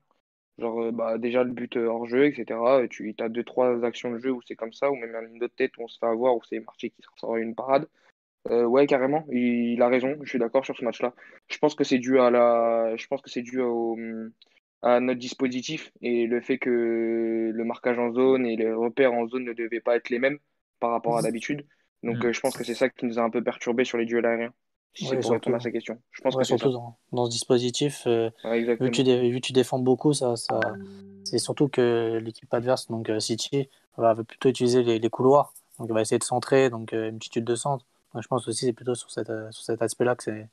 [0.59, 2.61] Genre, bah, déjà le but hors jeu, etc.
[2.91, 5.39] Tu as deux, trois actions de jeu où c'est comme ça, ou même un ligne
[5.39, 7.89] de tête où on se fait avoir, où c'est Marché qui sort une parade.
[8.49, 11.15] Euh, ouais, carrément, il, a raison, je suis d'accord sur ce match-là.
[11.49, 13.99] Je pense que c'est dû à la, je pense que c'est dû au,
[14.83, 19.27] à notre dispositif et le fait que le marquage en zone et les repères en
[19.27, 20.39] zone ne devaient pas être les mêmes
[20.79, 21.67] par rapport à d'habitude.
[22.03, 22.27] Donc mmh.
[22.29, 24.25] euh, je pense que c'est ça qui nous a un peu perturbé sur les duels
[24.25, 24.55] aériens.
[24.95, 26.01] Si c'est pour répondre à sa question.
[26.11, 29.53] Je pense que surtout dans, dans, ce dispositif, euh, vu, que tu vu, que tu
[29.53, 30.59] défends beaucoup, ça, ça
[31.23, 35.53] c'est surtout que l'équipe adverse, donc City, va plutôt utiliser les, les, couloirs.
[35.79, 37.87] Donc elle va essayer de centrer, donc une multitude de centres
[38.19, 40.49] je pense aussi c'est plutôt sur, cette, euh, sur cet aspect-là que c'est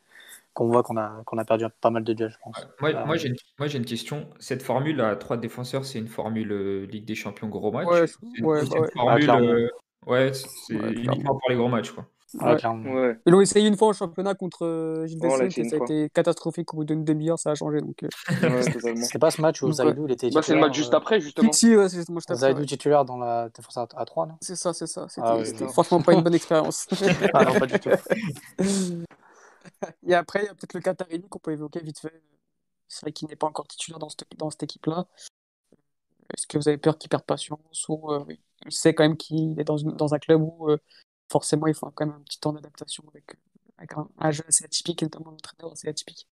[0.54, 2.67] qu'on voit qu'on a, qu'on a perdu pas mal de duels, je pense.
[2.82, 4.28] Moi, moi j'ai une, une, question.
[4.39, 7.88] Cette formule à trois défenseurs, c'est une formule euh, Ligue des Champions gros match?
[7.88, 9.22] Ouais, c'est ouais, une, ouais.
[9.22, 9.30] formule.
[9.30, 9.70] Euh,
[10.08, 11.91] ouais, c'est uniquement pour les gros matchs.
[11.91, 12.08] Quoi.
[12.33, 12.57] Ouais,
[13.25, 16.09] Ils l'ont essayé une fois en championnat contre euh, Gilles oh, et ça a été
[16.09, 16.73] catastrophique.
[16.73, 17.79] Au bout d'une demi-heure, ça a changé.
[17.79, 18.09] Donc, euh...
[19.01, 21.53] c'est pas ce match où Zaidou il était bah, C'est le match juste après, justement.
[21.53, 24.35] Si, ouais, c'est juste Zaidou titulaire dans la défense à, 3, non?
[24.41, 25.07] C'est ça, c'est ça.
[25.07, 26.87] C'était ah, franchement pas une bonne expérience.
[27.33, 27.89] ah non, pas du tout.
[30.05, 32.21] et après, il y a peut-être le Katarini qu'on peut évoquer vite fait.
[32.89, 35.07] C'est vrai qu'il n'est pas encore titulaire dans cette, dans cette équipe-là.
[36.33, 38.25] Est-ce que vous avez peur qu'il perde patience ou euh,
[38.65, 40.77] il sait quand même qu'il est dans, une, dans un club où euh,
[41.29, 43.35] forcément, il faut quand même un petit temps d'adaptation avec,
[44.19, 46.27] un, jeu assez atypique, et notamment un entraîneur assez atypique.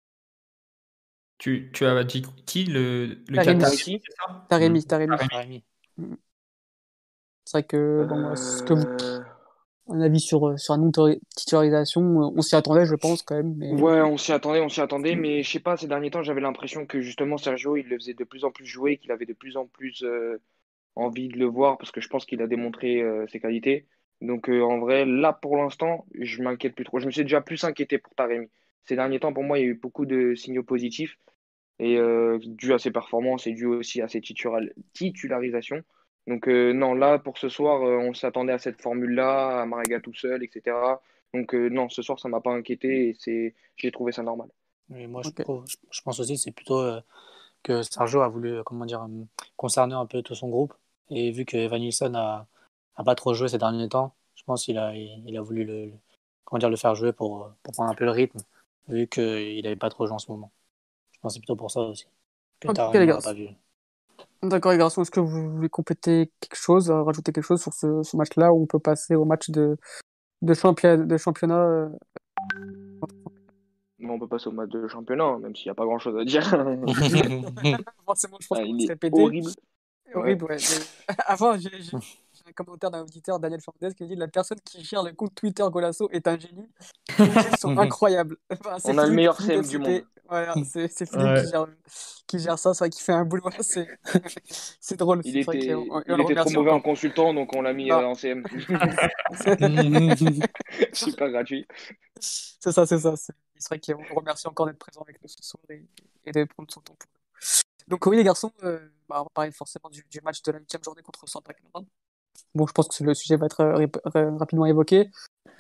[1.38, 4.02] Tu, tu as dit qui le, le Taremi,
[4.48, 5.64] Taremi, Taremi.
[5.98, 6.16] Mm.
[7.46, 9.20] C'est vrai que, bon, ce que vous, euh.
[9.90, 10.92] un avis sur, sur un
[11.36, 13.54] titularisation, on s'y attendait, je pense, quand même.
[13.58, 13.74] Mais...
[13.74, 16.42] Ouais, on s'y attendait, on s'y attendait, mais je sais pas, ces derniers temps, j'avais
[16.42, 19.34] l'impression que justement Sergio, il le faisait de plus en plus jouer, qu'il avait de
[19.34, 20.42] plus en plus euh,
[20.96, 23.86] envie de le voir, parce que je pense qu'il a démontré euh, ses qualités.
[24.22, 27.00] Donc euh, en vrai, là pour l'instant, je m'inquiète plus trop.
[27.00, 28.48] Je me suis déjà plus inquiété pour Taremi.
[28.86, 31.18] Ces derniers temps, pour moi, il y a eu beaucoup de signaux positifs.
[31.80, 35.84] Et euh, dû à ses performances et dû aussi à ses titularisations.
[36.26, 40.14] Donc euh, non, là pour ce soir, on s'attendait à cette formule-là, à Mariga tout
[40.14, 40.78] seul, etc.
[41.34, 44.48] Donc non, ce soir, ça m'a pas inquiété et c'est, j'ai trouvé ça normal.
[44.88, 45.32] moi, je,
[45.92, 46.82] je, pense aussi c'est plutôt
[47.62, 49.06] que Sergio a voulu, comment dire,
[49.58, 50.74] concerner un peu tout son groupe.
[51.10, 52.48] Et vu que Evan Nilsson a,
[52.98, 54.14] n'a pas trop joué ces derniers temps.
[54.36, 55.92] Je pense qu'il a, il a voulu le,
[56.46, 58.40] comment dire, le faire jouer pour, pour prendre un peu le rythme,
[58.88, 60.52] vu qu'il n'avait pas trop joué en ce moment.
[61.12, 62.06] Je pense que c'est plutôt pour ça aussi.
[62.60, 63.50] Que okay, pas vu.
[64.44, 68.04] D'accord, les garçons, est-ce que vous voulez compléter quelque chose, rajouter quelque chose sur ce,
[68.04, 69.78] ce match-là, où on peut passer au match de,
[70.42, 71.90] de, championnat, de championnat euh...
[74.08, 76.24] On peut passer au match de championnat, hein, même s'il n'y a pas grand-chose à
[76.24, 76.44] dire.
[78.06, 79.24] Forcément, je pense ah, qu'on.
[79.24, 79.50] Horrible.
[80.14, 80.58] Horrible, ouais.
[80.58, 81.16] Mais...
[81.26, 81.72] Avant, j'ai
[82.48, 85.64] un commentaire d'un auditeur, Daniel Fernandez, qui dit La personne qui gère le compte Twitter
[85.70, 86.70] Golasso est un génie.
[87.20, 88.38] Ils sont incroyables.
[88.52, 90.04] Enfin, On a le meilleur CM du monde.
[90.28, 91.44] Voilà, c'est Philippe ouais.
[91.44, 91.68] qui, gère,
[92.28, 93.44] qui, gère, ça, c'est vrai qu'il fait un boulot.
[94.80, 95.22] C'est drôle.
[95.24, 98.44] Il était, il était trop mauvais en consultant, donc on l'a mis euh, en CM.
[100.94, 101.68] c'est pas gratuit.
[102.20, 103.14] C'est ça, c'est ça.
[103.16, 105.86] C'est vrai qu'on remercie encore d'être présent avec nous ce soir et,
[106.26, 107.16] et de prendre son temps pour nous.
[107.88, 110.60] Donc oui, les garçons, euh, bah, on va parler forcément du, du match de la
[110.60, 111.86] 8 journée contre Santa Clara.
[112.54, 115.10] Bon, je pense que le sujet va être euh, rapidement évoqué.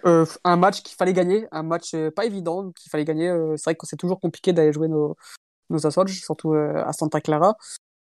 [0.05, 3.27] Euh, un match qu'il fallait gagner, un match euh, pas évident qu'il fallait gagner.
[3.29, 5.15] Euh, c'est vrai que c'est toujours compliqué d'aller jouer nos,
[5.71, 7.57] nos assaults, surtout à Santa Clara.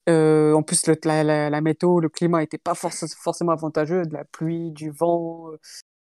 [0.07, 4.13] en plus, le, la, la, la, météo, le climat n'était pas forc forcément avantageux, de
[4.13, 5.51] la pluie, du vent.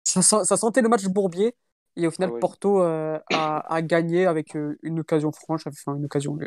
[0.04, 1.54] Ça, ça sentait le match bourbier.
[1.96, 2.40] Et au final, ah ouais.
[2.40, 6.38] Porto a, a, gagné avec une occasion franche, enfin une occasion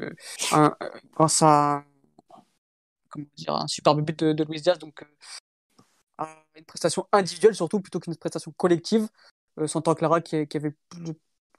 [0.54, 0.76] un,
[1.14, 1.84] grâce à
[3.10, 4.78] comment dire, un superbe but de, de Luis Diaz.
[4.80, 5.04] Donc,
[6.60, 9.08] une prestation individuelle surtout plutôt qu'une prestation collective.
[9.60, 10.74] Euh, Santa Clara qui, qui, avait,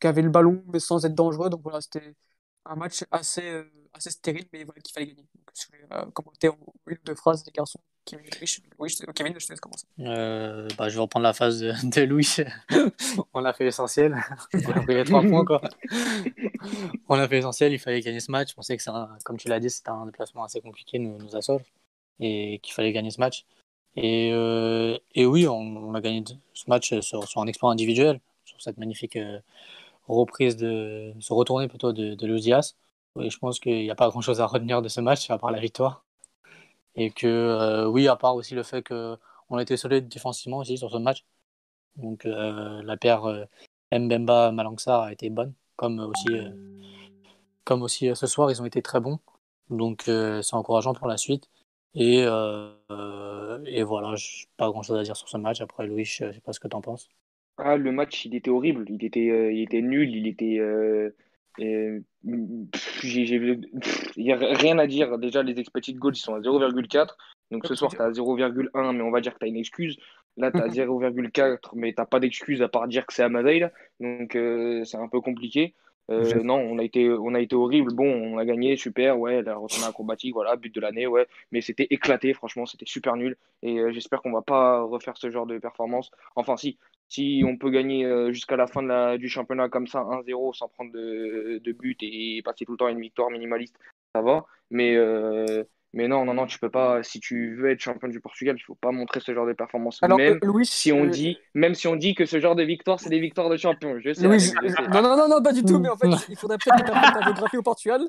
[0.01, 1.51] qui avait le ballon mais sans être dangereux.
[1.51, 2.15] Donc voilà, c'était
[2.65, 5.27] un match assez, euh, assez stérile, mais voilà, qu'il fallait gagner.
[5.35, 7.81] Donc, je vais euh, commenter en une ou deux phrases des garçons.
[8.05, 8.27] Kevin,
[8.81, 9.87] oui, je, Kevin, je te laisse commencer.
[9.97, 12.37] Bah, je vais reprendre la phase de, de Louis.
[13.33, 14.21] On a fait l'essentiel.
[14.55, 15.45] On a pris les trois points.
[15.45, 15.61] Quoi.
[17.09, 17.73] On a fait l'essentiel.
[17.73, 18.55] Il fallait gagner ce match.
[18.57, 21.37] On sait que, un, comme tu l'as dit, c'était un déplacement assez compliqué, nous, nous
[22.21, 23.45] et qu'il fallait gagner ce match.
[23.97, 26.25] Et, euh, et oui, on, a gagné
[26.55, 29.41] ce match sur, un exploit individuel, sur cette magnifique euh,
[30.09, 33.21] reprise de se retourner plutôt de, de.
[33.21, 35.39] Et je pense qu'il n'y a pas grand chose à retenir de ce match, à
[35.39, 36.05] part la victoire.
[36.97, 40.79] Et que, euh, oui, à part aussi le fait qu'on a été solide défensivement aussi
[40.79, 41.25] sur ce match.
[41.97, 43.47] Donc, la paire
[43.93, 46.29] Mbemba Malangsa a été bonne, comme aussi,
[47.65, 49.19] comme aussi ce soir, ils ont été très bons.
[49.71, 51.51] Donc, c'est encourageant pour la suite.
[51.95, 54.15] Et, euh, et voilà,
[54.57, 55.61] pas grand chose à dire sur ce match.
[55.61, 57.11] Après, Louis, je sais pas ce que tu en penses.
[57.59, 58.87] Ah, le match, il était horrible.
[58.89, 60.15] Il était, euh, il était nul.
[60.15, 60.59] Il était.
[60.59, 61.15] Euh,
[61.59, 62.03] il
[64.17, 65.19] n'y a rien à dire.
[65.19, 67.17] Déjà, les expected goals, ils sont à 0,4.
[67.51, 69.99] Donc ce soir, tu as 0,1, mais on va dire que tu as une excuse.
[70.39, 73.69] Là, tu as 0,4, mais tu pas d'excuse à part dire que c'est à Madeira.
[74.01, 75.75] Donc c'est un peu compliqué.
[76.11, 77.95] Euh, non, on a été, on a été horrible.
[77.95, 81.27] Bon, on a gagné, super, ouais, la retournée voilà, but de l'année, ouais.
[81.53, 83.37] Mais c'était éclaté, franchement, c'était super nul.
[83.62, 86.11] Et euh, j'espère qu'on va pas refaire ce genre de performance.
[86.37, 90.55] Enfin, si, si on peut gagner euh, jusqu'à la fin du championnat comme ça, 1-0,
[90.55, 93.79] sans prendre de, but et passer tout le temps une victoire minimaliste,
[94.15, 94.45] ça va.
[94.71, 94.97] Mais
[95.95, 97.03] mais non, non, non, tu peux pas.
[97.03, 99.99] Si tu veux être champion du Portugal, il faut pas montrer ce genre de performance.
[100.03, 101.09] Alors, même Louis, si on euh...
[101.09, 103.99] dit, même si on dit que ce genre de victoire, c'est des victoires de champion.
[104.01, 104.27] Je sais.
[104.27, 104.91] Louis, je...
[104.91, 105.79] Non, non, non, non, pas du tout.
[105.79, 108.01] Mais en fait, il faudrait peut-être que tu ta géographie au Portugal,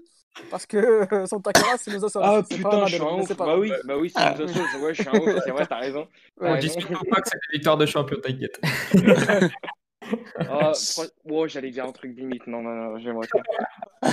[0.49, 2.23] parce que euh, Santa Clara, c'est nos Açores.
[2.23, 3.35] Ah putain, je suis un ouf.
[3.35, 4.81] Bah oui, bah oui, c'est nos Açores.
[4.81, 5.41] Ouais, je suis un ouf.
[5.43, 6.07] C'est vrai, t'as raison.
[6.41, 8.59] Ouais, on discute pas que c'est des victoires de champion, t'inquiète.
[10.49, 10.71] oh,
[11.29, 12.47] oh j'allais dire un truc limite.
[12.47, 14.09] Non, non, non, j'aimerais pas.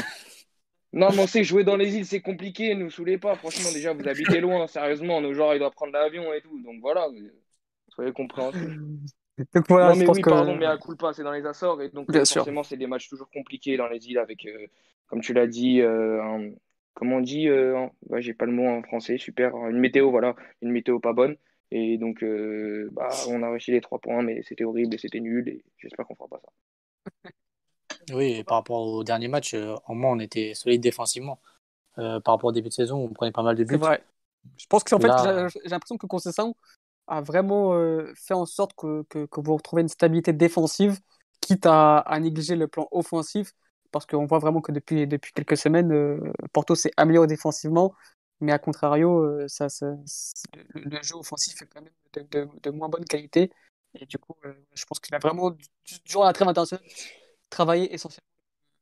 [0.93, 3.37] Non, mais on sait jouer dans les îles, c'est compliqué, ne nous saoulez pas.
[3.37, 5.21] Franchement, déjà, vous habitez loin, sérieusement.
[5.21, 6.61] Nos genre, il doit prendre l'avion et tout.
[6.63, 7.07] Donc voilà,
[7.89, 8.61] soyez compréhensifs.
[9.55, 10.29] Donc voilà, non, mais oui, que...
[10.29, 11.81] pardon, mais à pas, c'est dans les Açores.
[11.83, 14.67] Et donc, Bien forcément, c'est des matchs toujours compliqués dans les îles avec, euh,
[15.07, 16.51] comme tu l'as dit, euh, un...
[16.93, 19.55] comment on dit euh, ouais, J'ai pas le mot en français, super.
[19.69, 21.37] Une météo, voilà, une météo pas bonne.
[21.71, 25.21] Et donc, euh, bah, on a réussi les trois points, mais c'était horrible et c'était
[25.21, 25.49] nul.
[25.49, 26.49] Et j'espère qu'on fera pas ça.
[28.13, 31.39] Oui, et par rapport au dernier match, euh, en moins, on était solide défensivement.
[31.99, 33.75] Euh, par rapport au début de saison, on prenait pas mal de buts.
[33.75, 34.05] C'est vrai.
[34.57, 35.49] Je pense que en Là...
[35.49, 36.55] fait, j'ai l'impression que Concession
[37.07, 40.99] a vraiment euh, fait en sorte que, que, que, vous retrouvez une stabilité défensive,
[41.41, 43.53] quitte à, à négliger le plan offensif,
[43.91, 47.95] parce qu'on voit vraiment que depuis, depuis quelques semaines, euh, Porto s'est amélioré défensivement,
[48.41, 52.49] mais à contrario, euh, ça, ça, le, le, jeu offensif est quand même de, de,
[52.63, 53.51] de moins bonne qualité.
[53.95, 55.53] Et du coup, euh, je pense qu'il a vraiment,
[56.07, 56.85] durant la trêve internationale,
[57.51, 58.27] travailler essentiellement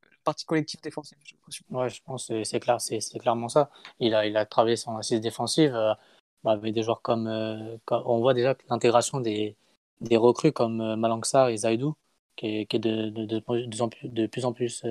[0.02, 1.18] la partie collective défensive.
[1.70, 3.70] Ouais, je pense que c'est clair, c'est clairement ça.
[3.98, 5.94] Il a, il a travaillé son assise défensive euh,
[6.44, 9.56] avec des joueurs comme, euh, comme, On voit déjà l'intégration des,
[10.00, 11.94] des recrues comme euh, Malangsar et Zaidou,
[12.36, 14.84] qui est, qui est de, de, de, de, de, plus en plus.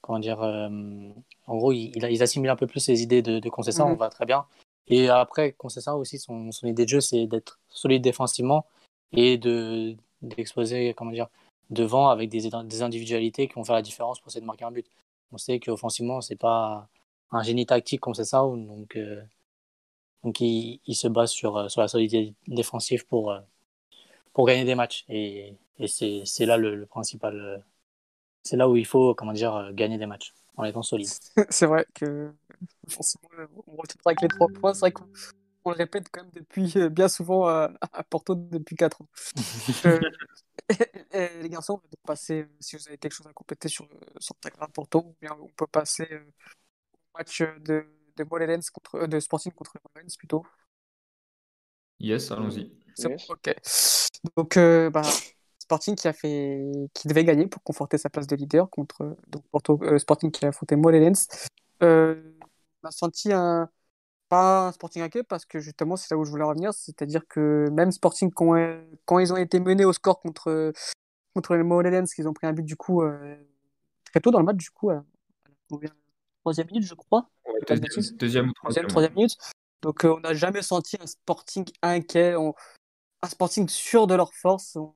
[0.00, 3.84] Comment dire En gros, il, il, assimile un peu plus ses idées de, de Concessa,
[3.84, 3.92] mm -hmm.
[3.92, 4.46] on va très bien.
[4.88, 8.64] Et après, Concessa aussi, son, son idée de jeu, c'est d'être solide défensivement
[9.12, 9.38] et
[10.22, 11.28] d'exposer, comment dire,
[11.70, 14.70] devant avec des, des, individualités qui vont faire la différence pour essayer de marquer un
[14.70, 14.86] but.
[15.32, 16.88] On sait qu'offensivement, c'est pas
[17.30, 19.22] un génie tactique comme c'est ça, donc, euh,
[20.24, 23.34] donc il, il, se base sur, sur la solidité défensive pour,
[24.32, 25.04] pour gagner des matchs.
[25.08, 27.64] Et, et c'est là le, principal.
[28.42, 31.08] C'est là où il faut comment dire, gagner des matchs en étant solide.
[31.50, 32.32] c'est vrai que
[32.88, 33.28] forcément,
[33.66, 34.74] on retiendra avec les trois points.
[34.74, 35.06] C'est vrai qu'on
[35.64, 37.70] on le répète quand même depuis euh, bien souvent à,
[38.10, 39.08] Porto depuis 4 ans.
[39.86, 40.00] Euh,
[41.12, 44.34] les garçons, on va passer, euh, si vous avez quelque chose à compléter sur, sur
[44.72, 46.08] Porto, ou bien on peut passer
[46.92, 48.24] au match de, de
[48.70, 50.44] contre, de Sporting contre Mollens plutôt.
[51.98, 52.72] Yes, allons-y.
[53.28, 53.54] Ok.
[54.36, 54.58] Donc,
[54.92, 55.02] bah,
[55.58, 59.44] Sporting qui a fait, qui devait gagner pour conforter sa place de leader contre donc
[59.50, 61.28] Porto, Sporting qui a affronté Mollens.
[61.80, 62.16] on
[62.84, 63.70] a senti un,
[64.28, 67.68] pas un Sporting inquiet parce que justement c'est là où je voulais revenir, c'est-à-dire que
[67.70, 68.54] même Sporting quand,
[69.04, 70.72] quand, ils ont été menés au score contre
[71.34, 73.36] contre les Molenens, ils ont pris un but du coup euh,
[74.04, 75.04] très tôt dans le match du coup à,
[75.70, 75.88] la
[76.42, 77.28] troisième minute je crois.
[78.16, 78.52] deuxième, ou
[78.86, 79.36] troisième, minute.
[79.82, 84.76] Donc euh, on n'a jamais senti un Sporting inquiet, un Sporting sûr de leur force.
[84.76, 84.94] On,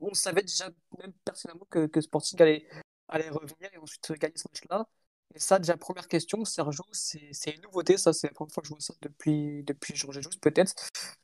[0.00, 2.66] on, savait déjà même personnellement que, que Sporting allait,
[3.08, 4.86] allait revenir et ensuite gagner ce match-là.
[5.34, 8.68] Et ça, déjà, première question, Sergio, c'est une nouveauté, ça, c'est la première fois que
[8.68, 10.74] je vois ça depuis, depuis Jesus, peut-être.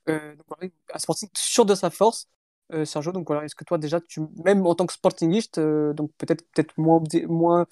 [0.08, 2.28] Euh, donc, voilà, un sporting sûr de sa force,
[2.72, 5.92] euh, Sergio, donc voilà, est-ce que toi, déjà, tu, même en tant que sportingiste, euh,
[5.94, 7.66] donc peut-être peut, -être, moins, moins,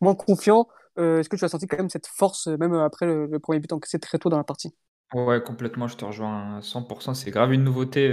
[0.00, 3.58] moins confiant, est-ce que tu as senti quand même cette force, même après le, premier
[3.60, 4.74] but encaissé très tôt dans la partie?
[5.14, 7.14] Ouais, complètement, je te rejoins à 100%.
[7.14, 8.08] C'est grave une nouveauté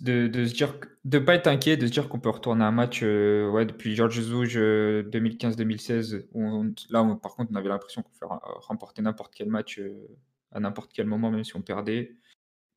[0.00, 2.72] de, de se dire, de pas être inquiet, de se dire qu'on peut retourner un
[2.72, 8.12] match euh, ouais, depuis George Jesus 2015-2016, où là, par contre, on avait l'impression qu'on
[8.12, 8.26] fait
[8.66, 10.08] remporter n'importe quel match euh,
[10.52, 12.16] à n'importe quel moment, même si on perdait.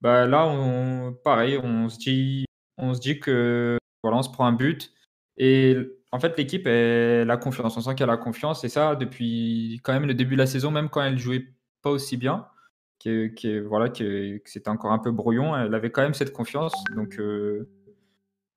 [0.02, 2.46] Bah, là, on, pareil, on se dit,
[2.78, 4.94] on se dit que on se prend un but.
[5.38, 5.76] Et
[6.12, 7.78] en fait, l'équipe, elle a confiance.
[7.78, 8.64] On sent qu'elle a confiance.
[8.64, 11.46] Et ça, depuis quand même le début de la saison, même quand elle jouait
[11.82, 12.48] pas aussi bien
[13.00, 16.74] qui, voilà, que c'était encore un peu brouillon, elle avait quand même cette confiance.
[16.96, 17.70] Donc, euh,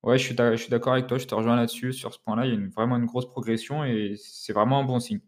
[0.02, 0.24] ouais, je
[0.56, 1.92] suis d'accord avec toi, je te rejoins là-dessus.
[1.92, 5.00] Sur ce point-là, il y a vraiment une grosse progression et c'est vraiment un bon
[5.00, 5.20] signe.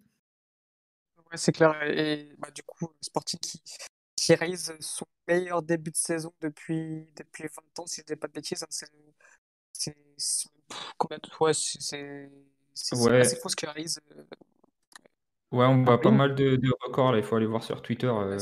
[1.31, 1.81] Ouais, c'est clair.
[1.85, 3.63] Et bah, du coup, Sporting qui,
[4.17, 8.21] qui réalise son meilleur début de saison depuis, depuis 20 ans, si je ne dis
[8.21, 8.63] pas de bêtises.
[8.63, 8.89] Hein, c'est
[9.73, 9.97] c'est
[11.37, 11.55] ouais,
[12.75, 14.01] c'est assez faux ce qu'il réalise.
[15.53, 18.07] Euh, Ouais, on voit pas mal de, records là, il faut aller voir sur Twitter.
[18.07, 18.39] Euh.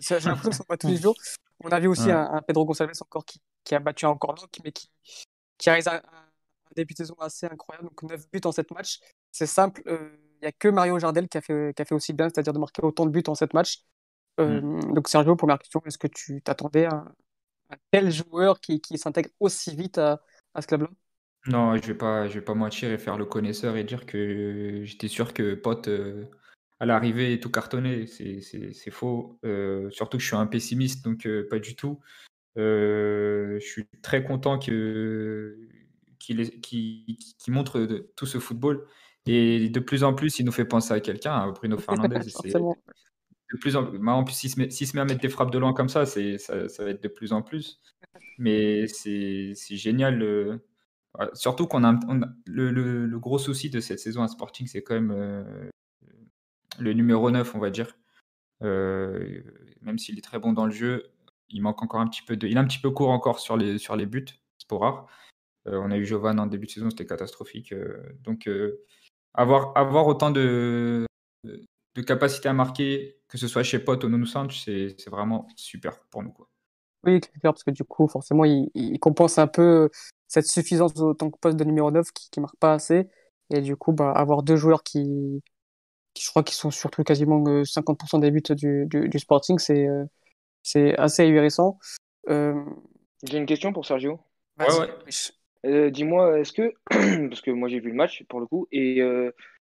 [0.00, 1.16] J'ai l'impression que pas tous les jours.
[1.64, 4.72] On a vu aussi un, Pedro Gonçalves encore qui, qui a battu encore Nantes, mais
[4.72, 4.90] qui,
[5.56, 6.02] qui a un, un,
[6.74, 7.88] début de saison assez incroyable.
[7.88, 9.00] Donc 9 buts en 7 matchs.
[9.30, 11.94] C'est simple, il euh, n'y a que Mario Jardel qui a fait, qui a fait
[11.94, 13.78] aussi bien, c'est-à-dire de marquer autant de buts en 7 matchs.
[14.40, 14.94] Euh, mm.
[14.94, 17.04] Donc Sergio, première question, est-ce que tu t'attendais à,
[17.70, 20.20] un tel joueur qui, qui s'intègre aussi vite à,
[20.54, 20.88] à ce club-là?
[21.46, 24.82] Non, je vais pas, je vais pas mentir et faire le connaisseur et dire que
[24.84, 25.88] j'étais sûr que Pote
[26.82, 29.38] à l'arrivée tout cartonné, c'est faux.
[29.44, 32.00] Euh, surtout que je suis un pessimiste, donc euh, pas du tout.
[32.58, 35.54] Euh, je suis très content qu'il
[37.46, 38.84] montre tout ce football.
[39.26, 42.18] Et de plus en plus, il nous fait penser à quelqu'un, à Bruno Fernandez.
[42.18, 45.52] de plus en, bah, en plus, s'il se, met, se met à mettre des frappes
[45.52, 47.80] de loin comme ça, ça, ça va être de plus en plus.
[48.38, 50.60] Mais c'est génial.
[51.34, 52.00] surtout qu'on a,
[52.44, 55.70] le, le, gros souci de cette saison à Sporting, c'est quand même
[56.78, 57.96] le numéro 9, on va dire.
[58.62, 59.42] Euh,
[59.80, 61.10] même s'il est très bon dans le jeu,
[61.48, 62.46] il manque encore un petit peu de.
[62.46, 64.24] Il est un petit peu court encore sur les, buts,
[64.58, 65.06] c'est pas rare.
[65.66, 67.72] Euh, on a eu Jovan en début de saison, c'était catastrophique.
[67.72, 68.48] Euh, donc,
[69.34, 71.06] avoir, autant de,
[71.44, 76.22] de capacité à marquer, que ce soit chez Pot ou Nounou c'est vraiment super pour
[76.22, 76.32] nous.
[76.32, 76.48] Quoi.
[77.04, 79.90] Oui, clair, parce que du coup, forcément, il, il, compense un peu
[80.28, 83.08] cette suffisance autant que poste de numéro 9 qui ne marque pas assez.
[83.50, 85.42] Et du coup, bah, avoir deux joueurs qui,
[86.20, 90.04] je crois qu'ils sont surtout quasiment 50% euh, des buts du, du, Sporting, c'est euh,
[90.62, 91.78] c'est assez ahurissant.
[92.28, 92.62] Euh,
[93.22, 94.20] j'ai une question pour Sergio.
[94.58, 96.74] Ouais, Dis-moi, est-ce que,
[97.28, 99.00] parce que moi j'ai vu le match pour le coup, et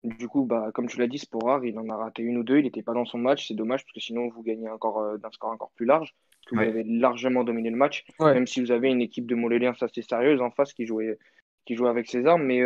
[0.04, 2.60] du coup, bah, comme tu l'as dit, Sporar, il en a raté une ou deux,
[2.60, 5.32] il n'était pas dans son match, c'est dommage, parce que sinon vous gagnez encore d'un
[5.32, 6.14] score encore plus large,
[6.44, 9.36] parce que vous avez largement dominé le match, même si vous avez une équipe de
[9.36, 11.18] Moléliens assez sérieuse en face qui jouait,
[11.66, 12.62] qui jouait avec ses armes, mais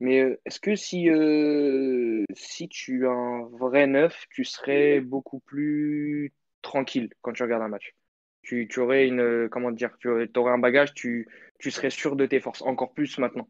[0.00, 5.40] mais euh, est-ce que si, euh, si tu as un vrai neuf, tu serais beaucoup
[5.40, 6.32] plus
[6.62, 7.94] tranquille quand tu regardes un match?
[8.42, 9.20] Tu, tu aurais une.
[9.20, 11.28] Euh, comment dire Tu aurais, un bagage, tu,
[11.58, 13.48] tu serais sûr de tes forces, encore plus maintenant.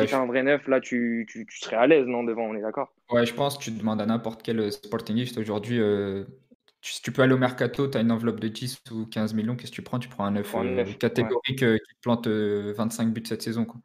[0.00, 2.54] si tu as un vrai neuf, là, tu, tu, serais à l'aise, non, devant, on
[2.54, 2.94] est d'accord?
[3.10, 5.80] Ouais, je pense que tu demandes à n'importe quel sportingiste aujourd'hui.
[6.80, 9.56] si tu peux aller au mercato, tu as une enveloppe de 10 ou 15 millions,
[9.56, 9.98] qu'est-ce que tu prends?
[9.98, 13.66] Tu prends un 9, euh, catégorique qui te plante 25 buts cette saison.
[13.66, 13.80] Quoi.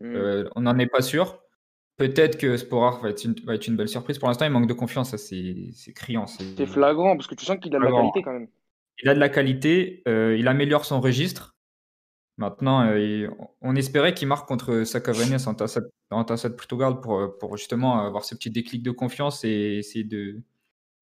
[0.00, 0.48] Mmh.
[0.56, 1.41] on n'en est pas sûr.
[2.08, 4.18] Peut-être que Sporar va être, une, va être une belle surprise.
[4.18, 6.26] Pour l'instant, il manque de confiance, c'est criant.
[6.26, 8.48] C'est flagrant, parce que tu sens qu'il a de la qualité quand même.
[9.02, 11.52] Il a de la qualité, il améliore son registre.
[12.38, 13.28] Maintenant, euh,
[13.60, 18.34] on espérait qu'il marque contre Sacavenias en Tassat Portugal pour, euh, pour justement avoir ce
[18.34, 20.40] petit déclic de confiance et essayer de,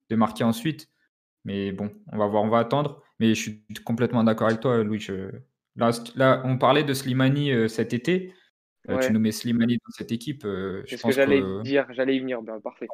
[0.09, 0.89] de marquer ensuite.
[1.45, 3.01] Mais bon, on va voir, on va attendre.
[3.19, 5.07] Mais je suis complètement d'accord avec toi, Louis.
[5.77, 8.33] Là, là, on parlait de Slimani euh, cet été.
[8.87, 10.41] Tu nous mets Slimani dans cette équipe.
[10.87, 12.41] C'est ce que j'allais dire, j'allais y venir.
[12.41, 12.87] Ben, parfait.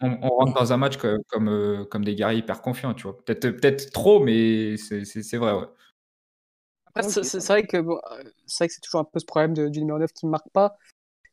[0.00, 3.16] On, rentre dans un match comme, comme, comme, des guerriers hyper confiants, tu vois.
[3.24, 5.66] Peut-être peut trop, mais c'est vrai, ouais
[7.02, 7.98] c'est vrai que euh,
[8.46, 10.48] c'est vrai que c'est toujours un peu ce problème du numéro 9 qui ne marque
[10.50, 10.76] pas,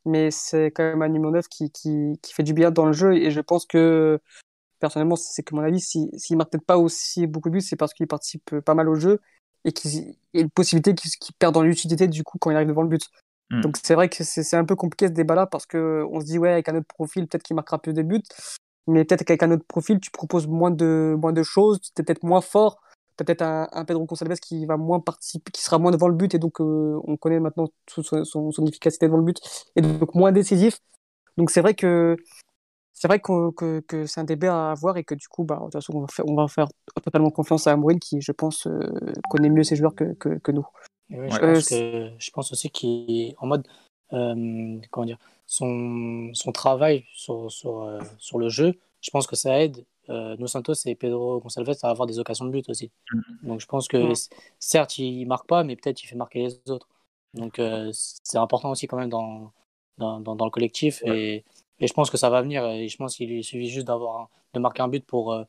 [0.04, 2.92] mais c'est quand même un numéro 9 qui, qui, qui, fait du bien dans le
[2.92, 4.20] jeu et je pense que
[4.78, 7.60] personnellement, c'est que mon avis, s'il si, ne marque peut-être pas aussi beaucoup de buts,
[7.60, 9.20] c'est parce qu'il participe pas mal au jeu
[9.64, 9.90] et qu'il
[10.34, 12.88] y a une possibilité qu'il perd dans l'utilité du coup quand il arrive devant le
[12.88, 13.10] but.
[13.50, 13.60] Hmm.
[13.60, 16.52] Donc c'est vrai que c'est un peu compliqué ce débat-là parce qu'on se dit, ouais,
[16.52, 18.22] avec un autre profil, peut-être qu'il marquera plus de buts,
[18.86, 22.04] mais peut-être qu'avec un autre profil, tu proposes moins de, moins de choses, tu es
[22.04, 22.80] peut-être moins fort
[23.16, 26.38] peut-être un, Pedro Gonçalves qui va moins participer, qui sera moins devant le but et
[26.38, 29.40] donc euh, on connaît maintenant son, efficacité devant le but
[29.74, 30.80] et donc moins décisif.
[31.36, 32.16] Donc c'est vrai que
[32.92, 35.64] c'est vrai que, que, c'est un débat à avoir et que du coup, bah, de
[35.64, 35.92] toute façon,
[36.26, 36.66] on va faire,
[36.96, 38.80] on totalement confiance à Amorim qui, je pense, euh,
[39.28, 40.66] connaît mieux ses joueurs que, que, nous.
[41.10, 43.66] Je, pense que, je, pense aussi qu'il en mode
[44.12, 49.60] euh, comment dire son, son travail sur, sur, sur le jeu, je pense que ça
[49.60, 52.90] aide euh, Nos Santos et Pedro Gonçalves à avoir des occasions de but aussi.
[53.12, 53.48] Mm.
[53.48, 54.12] Donc je pense que
[54.58, 56.88] certes, il ne marque pas, mais peut-être il fait marquer les autres.
[57.34, 59.52] Donc euh, c'est important aussi quand même dans,
[59.98, 61.02] dans, dans, le collectif.
[61.04, 61.44] Et,
[61.80, 62.64] et, je pense que ça va venir.
[62.66, 65.44] Et je pense qu'il suffit juste d'avoir de marquer un but pour, euh,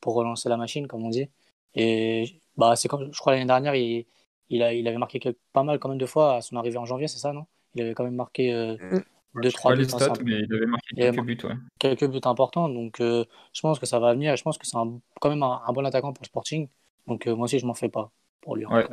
[0.00, 1.28] pour relancer la machine, comme on dit.
[1.74, 4.06] Et bah, c'est comme, je crois l'année dernière, il,
[4.48, 5.20] il, a, il avait marqué
[5.52, 7.46] pas mal quand même de fois à son arrivée en janvier, c'est ça, non?
[7.74, 9.00] Il avait quand même marqué mm
[9.42, 9.84] deux, trois buts.
[9.84, 11.38] Stats, mais il avait marqué quelques buts.
[11.44, 11.54] Ouais.
[11.78, 12.68] Quelques buts importants.
[12.68, 14.32] Donc, euh, je pense que ça va venir.
[14.32, 14.76] Et je pense que c'est
[15.20, 16.68] quand même un, bon attaquant pour le Sporting.
[17.06, 18.66] Donc, euh, moi aussi, je m'en fais pas pour lui.
[18.66, 18.86] Ouais.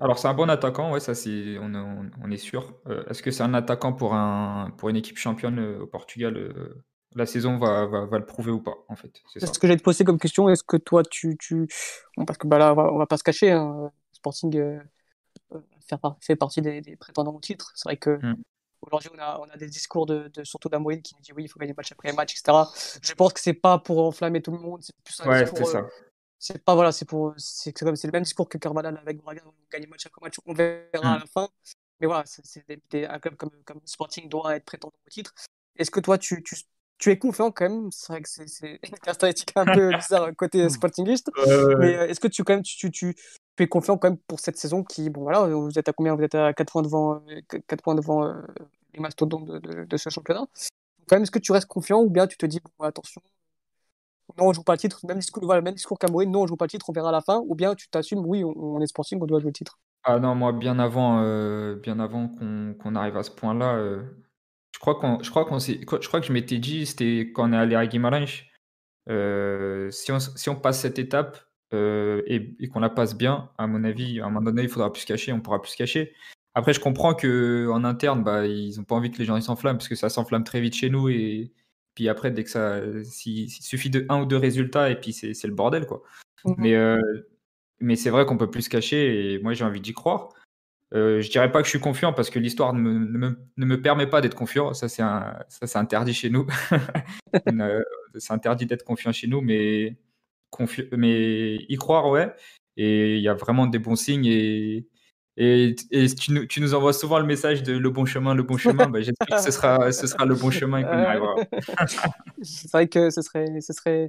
[0.00, 2.72] Alors, c'est un bon attaquant, ouais, ça, c'est, on, on, est sûr.
[2.86, 6.54] Euh, est-ce que c'est un attaquant pour, un, pour une équipe championne au Portugal
[7.16, 9.10] La saison va, va, va, le prouver ou pas, en fait?
[9.32, 10.48] C'est, ce que j'ai te poser comme question.
[10.48, 11.36] Est-ce que toi, tu.
[11.36, 11.66] tu...
[12.26, 13.50] parce que bah, là, on va, va pas se cacher.
[13.50, 13.90] Hein.
[14.12, 14.78] Sporting
[16.20, 17.72] fait partie des, prétendants au titre.
[17.74, 18.18] C'est vrai que.
[18.20, 18.36] Hmm.
[18.80, 21.44] Aujourd'hui, on a, on a des discours de, de surtout d'Amoïne qui nous dit oui,
[21.44, 22.56] il faut gagner match après match, etc.
[23.02, 25.42] Je pense que c'est pas pour enflammer tout le monde, c'est plus un ouais.
[25.42, 25.82] Euh,
[26.38, 29.88] c'est pas voilà, c'est pour c'est le même discours que Carvalhal avec Braga, on gagne
[29.88, 31.20] match après match, on verra à mm.
[31.20, 31.48] la fin.
[32.00, 32.62] Mais voilà, c'est
[33.08, 35.34] un club comme, comme Sporting doit être prétendant au titre.
[35.76, 36.56] Est-ce que toi, tu, tu,
[36.98, 37.90] tu, es confiant quand même?
[37.90, 41.30] C'est vrai que c'est une statistique un peu bizarre côté Sportingiste.
[41.36, 43.16] mais euh, est-ce que tu, quand même, tu, tu,
[43.66, 46.14] confiant quand même pour cette saison qui, bon voilà, vous êtes à combien?
[46.14, 47.22] Vous êtes à 4 points devant,
[47.66, 48.34] 4 points devant euh,
[48.94, 50.46] les mastodontes de, ce championnat.
[51.08, 53.22] Quand même, est-ce que tu restes confiant ou bien tu te dis, attention,
[54.36, 56.66] non, on joue pas le titre, même discours, voilà, même discours non, on joue pas
[56.66, 59.18] le titre, on verra à la fin, ou bien tu t'assumes, oui, on, est sporting,
[59.20, 59.78] on doit jouer le titre?
[60.04, 64.02] Ah non, moi, bien avant, euh, bien avant qu'on arrive à ce point-là, euh,
[64.72, 67.52] je crois qu'on, je crois qu'on je crois que je m'étais dit, c'était quand on
[67.52, 68.44] est allé à Guimarães,
[69.08, 71.38] euh, si, on, si on passe cette étape
[71.72, 74.92] et, et qu'on la passe bien, à mon avis, à un moment donné, il faudra
[74.92, 76.14] plus se cacher, on pourra plus se cacher.
[76.54, 79.78] Après, je comprends que en interne, bah, ils n'ont pas envie que les gens s'enflamment
[79.78, 81.52] parce que ça s'enflamme très vite chez nous et
[81.94, 85.44] puis après, dès que ça, s'il suffit de un ou deux résultats et puis c'est
[85.44, 86.02] le bordel quoi.
[86.44, 87.00] Mmh mais euh,
[87.80, 90.30] mais c'est vrai qu'on peut plus se cacher et moi j'ai envie d'y croire.
[90.94, 93.82] Euh, je dirais pas que je suis confiant parce que l'histoire ne me, ne, me,
[93.82, 94.72] permet pas d'être confiant.
[94.74, 96.46] Ça, c'est interdit chez nous.
[97.46, 97.82] Euh,
[98.16, 99.98] c'est interdit d'être confiant chez nous, mais,
[100.96, 102.32] mais y croire, ouais.
[102.76, 104.26] Et il y a vraiment des bons signes.
[104.26, 104.86] Et,
[105.36, 105.74] et,
[106.18, 108.88] tu, nous, tu, nous envoies souvent le message de le bon chemin, le bon chemin.
[108.88, 111.34] Bah, J'espère que ce sera, ce sera le bon chemin et qu'on arrivera.
[112.42, 114.08] c'est vrai que ce serait, ce serait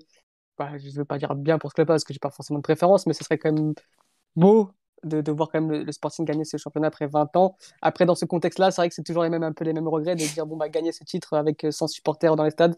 [0.59, 2.59] bah, je ne veux pas dire bien pour ce club parce que j'ai pas forcément
[2.59, 3.73] de préférence, mais ce serait quand même
[4.35, 4.71] beau
[5.03, 7.55] de, de voir quand même le, Sporting gagner ce championnat après 20 ans.
[7.81, 9.87] Après, dans ce contexte-là, c'est vrai que c'est toujours les mêmes, un peu les mêmes
[9.87, 12.75] regrets de dire bon, bah, gagner ce titre avec 100 euh, supporters dans les stades.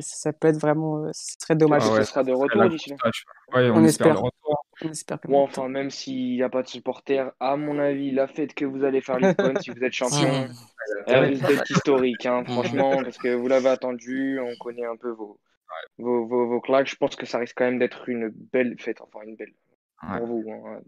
[0.00, 1.04] Ça peut être vraiment.
[1.04, 1.82] Euh, ce serait dommage.
[1.84, 2.94] Ah sera de retour d'ici
[3.52, 4.22] on, espère.
[5.28, 8.64] Moi, enfin, même s'il n'y a pas de supporters, à mon avis, la fête que
[8.64, 10.48] vous allez faire Lisbonne, si vous êtes champion,
[11.06, 15.10] elle risque d'être historique, hein, franchement, parce que vous l'avez attendu, on connaît un peu
[15.10, 15.38] vos,
[15.98, 16.88] vos, vos, vos, claques.
[16.88, 19.52] Je pense que ça risque quand même d'être une belle fête, enfin une belle.
[20.02, 20.80] Pour vous, hein,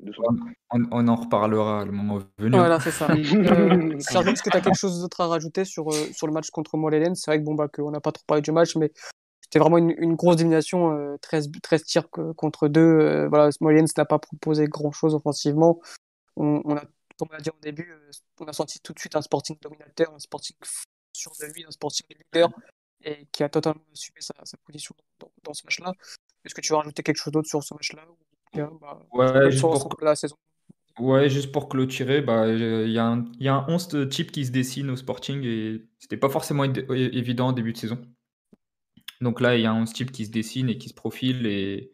[0.70, 2.56] on, on, en reparlera le moment venu.
[2.56, 3.06] Voilà, c'est ça.
[3.10, 6.50] euh, est-ce que tu as quelque chose d'autre à rajouter sur, euh, sur le match
[6.50, 8.90] contre Molelen C'est vrai que bon, bah, qu'on n'a pas trop parlé du match, mais
[9.40, 13.26] c'était vraiment une, grosse domination, 13, 13 tirs contre 2.
[13.28, 15.80] voilà, Smollens n'a pas proposé grand-chose offensivement.
[16.36, 16.80] On, a,
[17.16, 17.94] comme on l'a dit au début,
[18.40, 20.56] on a senti tout de suite un sporting dominateur, un sporting
[21.12, 22.50] sûr de lui, un sporting leader,
[23.02, 24.34] et qui a totalement assumé sa,
[24.64, 24.94] position
[25.44, 25.92] dans, ce match-là.
[26.44, 28.04] Est-ce que tu veux rajouter quelque chose d'autre sur ce match-là
[28.55, 29.96] bah, ouais, juste pour...
[30.02, 30.36] la saison
[31.00, 34.44] Ouais, juste pour clôturer, bah, il y, a un, y a un 11 type qui
[34.46, 38.00] se dessine au Sporting et c'était pas forcément évident au début de saison.
[39.20, 41.46] Donc là, il y a un 11 type qui se dessine et qui se profile
[41.46, 41.92] et,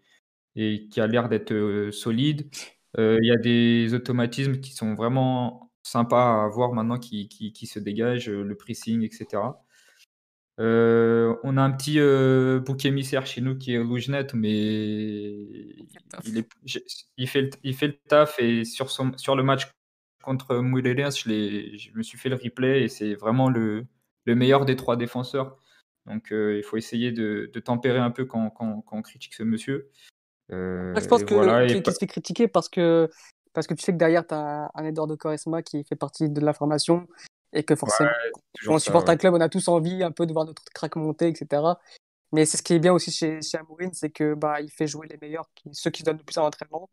[0.55, 2.51] et qui a l'air d'être euh, solide.
[2.99, 7.53] Euh, il y a des automatismes qui sont vraiment sympas à voir maintenant qui, qui,
[7.53, 9.43] qui se dégagent, le pressing, etc.
[10.61, 14.51] Euh, on a un petit euh, bouc émissaire chez nous qui est Lougenet, mais
[16.25, 16.49] il, est,
[17.17, 19.73] il, fait le, il fait le taf et sur, son, sur le match
[20.23, 23.87] contre Moulins, je, je me suis fait le replay et c'est vraiment le,
[24.27, 25.57] le, meilleur des trois défenseurs.
[26.05, 29.35] Donc euh, il faut essayer de, de, tempérer un peu quand, quand, quand on critique
[29.35, 29.91] ce monsieur.
[30.53, 33.09] Euh, je pense que voilà, se fait critiquer parce que,
[33.55, 36.29] parce que tu sais que derrière, tu as un Edouard de Charisma qui fait partie
[36.29, 37.07] de la formation
[37.53, 38.11] et que forcément,
[38.65, 40.97] quand on supporte un club, on a tous envie un peu de voir notre crack
[40.97, 41.63] monter, etc.
[42.33, 44.87] Mais c'est ce qui est bien aussi chez, chez Amourin, c'est que bah, il fait
[44.87, 46.89] jouer les meilleurs, ceux qui se donnent le plus en entraînement.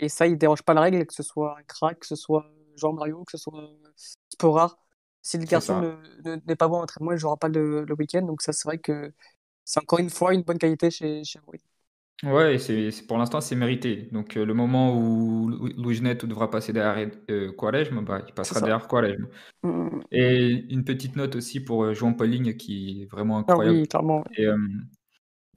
[0.00, 2.46] Et ça, il dérange pas la règle, que ce soit un crack, que ce soit
[2.76, 3.70] Jean-Mario, que ce soit
[4.28, 4.76] Spora.
[5.22, 8.22] Si le garçon n'est pas bon en entraînement, il ne jouera pas le, le week-end.
[8.22, 9.12] Donc ça, c'est vrai que
[9.64, 11.58] c'est encore une fois une bonne qualité chez, chez Amourin.
[12.24, 14.08] Ouais, c'est pour l'instant, c'est mérité.
[14.12, 18.86] Donc, euh, le moment où Louis devra passer derrière euh, Quaresma, bah, il passera derrière
[18.86, 19.26] Quaresma.
[19.64, 20.02] Mmh, mmh, mmh.
[20.12, 23.78] Et une petite note aussi pour euh, João Pauling qui est vraiment ah incroyable.
[23.78, 24.24] oui, clairement.
[24.36, 24.46] Et,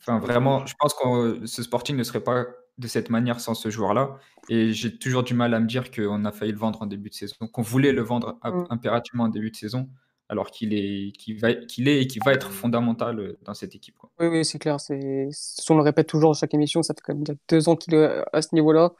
[0.02, 2.46] enfin, vraiment, je pense que ce Sporting ne serait pas
[2.80, 4.18] de cette manière sans ce joueur-là.
[4.50, 7.10] Et j'ai toujours du mal à me dire qu'on a failli le vendre en début
[7.10, 9.88] de saison, qu'on voulait le vendre impérativement en début de saison
[10.30, 13.76] alors qu'il est, qu'il va, qu'il est et qui va être fondamental euh, dans cette
[13.76, 13.98] équipe.
[13.98, 14.10] Quoi.
[14.20, 14.80] Oui, oui, c'est clair.
[14.80, 15.30] C'est,
[15.70, 18.24] on le répète toujours dans chaque émission, ça fait quand même deux ans qu'il est
[18.34, 18.94] à ce niveau-là.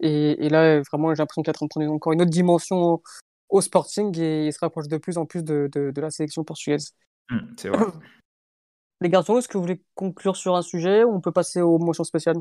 [0.00, 2.30] Et, et là, vraiment, j'ai l'impression qu'il est en train de prendre encore une autre
[2.30, 3.02] dimension
[3.48, 6.92] au Sporting et il se rapproche de plus en plus de, de, la sélection portugaise.
[7.30, 7.86] Mmh, c'est vrai.
[9.00, 11.78] Les garçons, est-ce que vous voulez conclure sur un sujet ou on peut passer aux
[11.78, 12.38] motions spéciales?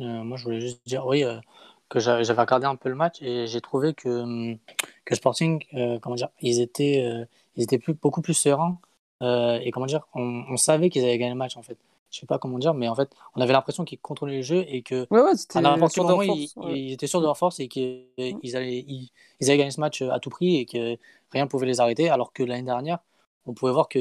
[0.00, 1.38] Euh, Moi, je voulais juste dire, oui, euh,
[1.88, 4.58] que j'avais regardé un peu le match et j'ai trouvé que, hum,
[5.04, 5.64] que Sporting,
[6.00, 8.78] comment dire, ils étaient ils étaient plus, beaucoup plus sereins.
[9.22, 11.76] Euh, et comment dire, on, savait qu'ils allaient gagner le match en fait.
[12.10, 14.64] Je sais pas comment dire, mais en fait, on avait l'impression qu'ils contrôlaient le jeu
[14.66, 15.20] et que ouais,
[15.54, 19.12] à n'importe quel moment, ils, étaient sûrs de leur force et qu'ils ils allaient, ils,
[19.42, 20.96] allaient gagner ce match à tout prix et que
[21.30, 22.08] rien ne pouvait les arrêter.
[22.08, 22.98] Alors que l'année dernière,
[23.46, 23.98] on pouvait voir que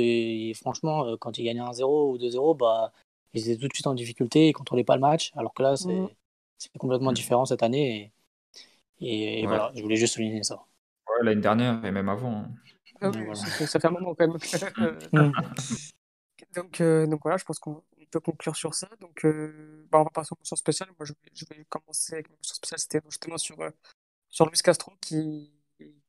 [0.56, 2.92] franchement, euh, quand ils gagnaient 1-0 ou 2-0, bah,
[3.34, 5.32] ils étaient tout de suite en difficulté, ils contrôlaient pas le match.
[5.36, 8.12] Alors que là, c'est complètement différent cette année.
[9.02, 10.56] Et, et voilà, je voulais juste souligner ça.
[11.08, 12.46] Ouais, l'année dernière et même avant.
[13.02, 14.38] Ah ça fait un moment quand même.
[15.12, 15.32] Mm.
[16.56, 18.88] donc, euh, donc voilà, je pense qu'on peut conclure sur ça.
[19.00, 20.90] Donc, euh, bah, on va passer aux mentions spéciales.
[20.98, 22.80] Moi, je vais, je vais commencer avec ma mention spéciale.
[22.80, 23.70] C'était justement sur, euh,
[24.30, 25.52] sur Luis Castro qui,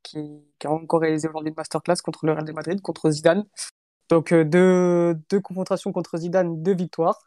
[0.03, 3.45] qui, qui, a encore réalisé aujourd'hui une masterclass contre le Real de Madrid, contre Zidane.
[4.09, 7.21] Donc, deux, deux confrontations contre Zidane, deux victoires.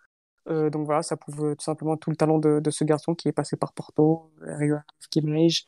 [0.48, 3.34] donc voilà, ça prouve tout simplement tout le talent de, de ce garçon qui est
[3.34, 4.78] passé par Porto, Rio
[5.12, 5.66] Gimenez,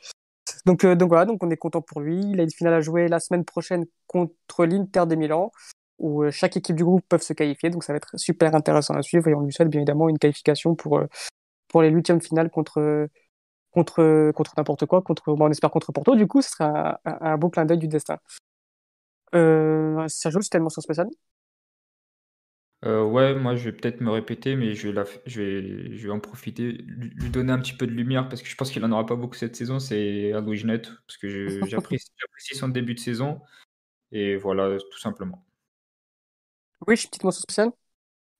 [0.65, 2.21] donc, euh, donc voilà, donc on est content pour lui.
[2.31, 5.51] Il a une finale à jouer la semaine prochaine contre l'Inter de Milan,
[5.99, 7.69] où euh, chaque équipe du groupe peut se qualifier.
[7.69, 9.27] Donc ça va être super intéressant à suivre.
[9.27, 11.07] Et on lui souhaite bien évidemment une qualification pour, euh,
[11.67, 13.07] pour les huitièmes finales contre,
[13.71, 15.01] contre, contre n'importe quoi.
[15.01, 16.15] Contre, bon, on espère contre Porto.
[16.15, 18.17] Du coup, ce sera un, beau clin d'œil du destin.
[19.33, 21.09] Euh, c'était une mention spéciale
[22.85, 26.07] euh, ouais, moi, je vais peut-être me répéter, mais je vais la je vais je
[26.07, 28.85] vais en profiter, lui donner un petit peu de lumière parce que je pense qu'il
[28.85, 31.27] en aura pas beaucoup cette saison, c'est à Louis parce que
[31.67, 33.41] j'apprécie son début de saison
[34.11, 35.43] et voilà, tout simplement.
[36.87, 37.71] Oui, une petite mention spéciale?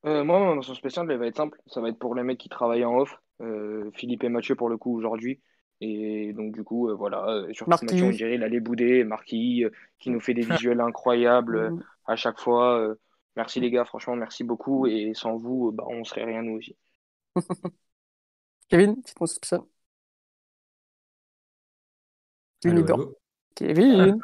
[0.06, 1.60] Euh, moi, ma mention spéciale, elle va être simple.
[1.66, 3.18] Ça va être pour les mecs qui travaillent en off.
[3.42, 5.42] Euh, Philippe et Mathieu pour le coup aujourd'hui.
[5.82, 9.66] Et donc du coup, voilà, sur Mathieu, on dirait il allait bouder, Marquis,
[9.98, 11.84] qui nous fait des visuels incroyables mmh.
[12.06, 12.96] à chaque fois.
[13.36, 14.88] Merci les gars, franchement, merci beaucoup.
[14.88, 16.76] Et sans vous, bah, on serait rien nous aussi.
[18.70, 19.62] Kevin, petite pensée spéciale.
[22.62, 23.18] Kevin, allô,
[23.56, 24.20] Kevin.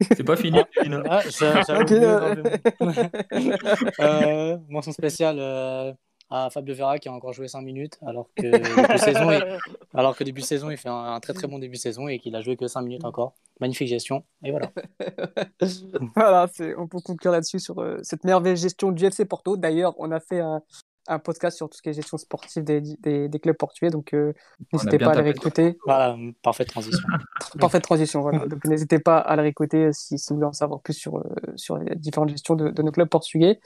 [0.00, 1.02] C'est pas fini, Kevin.
[1.08, 1.20] Ah,
[4.00, 5.38] euh, mention spéciale.
[5.38, 5.92] Euh,
[6.30, 9.58] à Fabio Vera qui a encore joué 5 minutes alors que début saison, il,
[9.94, 12.34] alors que début saison il fait un, très très bon début de saison et qu'il
[12.36, 13.34] a joué que 5 minutes encore.
[13.60, 14.70] Magnifique gestion et voilà.
[16.14, 19.56] voilà, on peut conclure là-dessus sur euh, cette merveilleuse gestion du FC Porto.
[19.56, 20.62] D'ailleurs, on a fait un,
[21.08, 23.90] un podcast sur tout ce qui est gestion sportive des, des, des clubs portugais.
[23.90, 24.32] Donc, euh,
[24.72, 25.78] n'hésitez pas à le réécouter.
[25.84, 27.08] Voilà, parfaite transition.
[27.58, 28.46] parfaite transition, voilà.
[28.46, 31.22] Donc, n'hésitez pas à le réécouter si, si, vous voulez en savoir plus sur, euh,
[31.56, 33.58] sur les différentes gestions de, de, nos clubs portugais.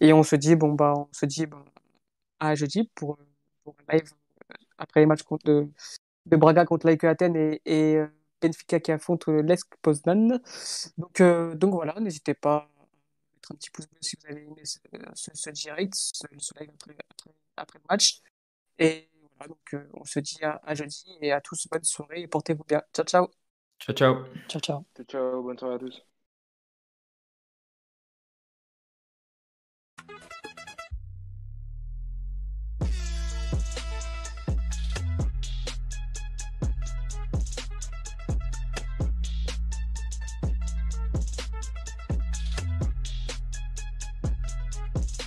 [0.00, 1.46] Et on se dit, bon, bah, on se dit
[2.40, 3.18] à jeudi pour,
[3.64, 4.10] pour un live
[4.78, 5.68] après les matchs contre, de,
[6.26, 8.04] de Braga contre l'AEK Athènes et, et
[8.40, 10.40] Benfica qui affronte l'Esk Poznan.
[10.98, 11.22] Donc,
[11.56, 12.68] donc voilà, n'hésitez pas
[13.50, 14.78] un petit pouce bleu si vous avez aimé ce,
[15.14, 16.26] ce, direct, ce,
[16.58, 16.96] live après,
[17.56, 18.20] après, le match.
[18.78, 22.22] Et voilà, donc euh, on se dit à, à, jeudi et à tous bonne soirée
[22.22, 22.82] et portez-vous bien.
[22.92, 23.28] Ciao, ciao.
[23.78, 24.24] Ciao, ciao.
[24.48, 24.86] Ciao, ciao.
[24.94, 25.42] Ciao, ciao.
[25.42, 26.15] Bonne soirée à tous.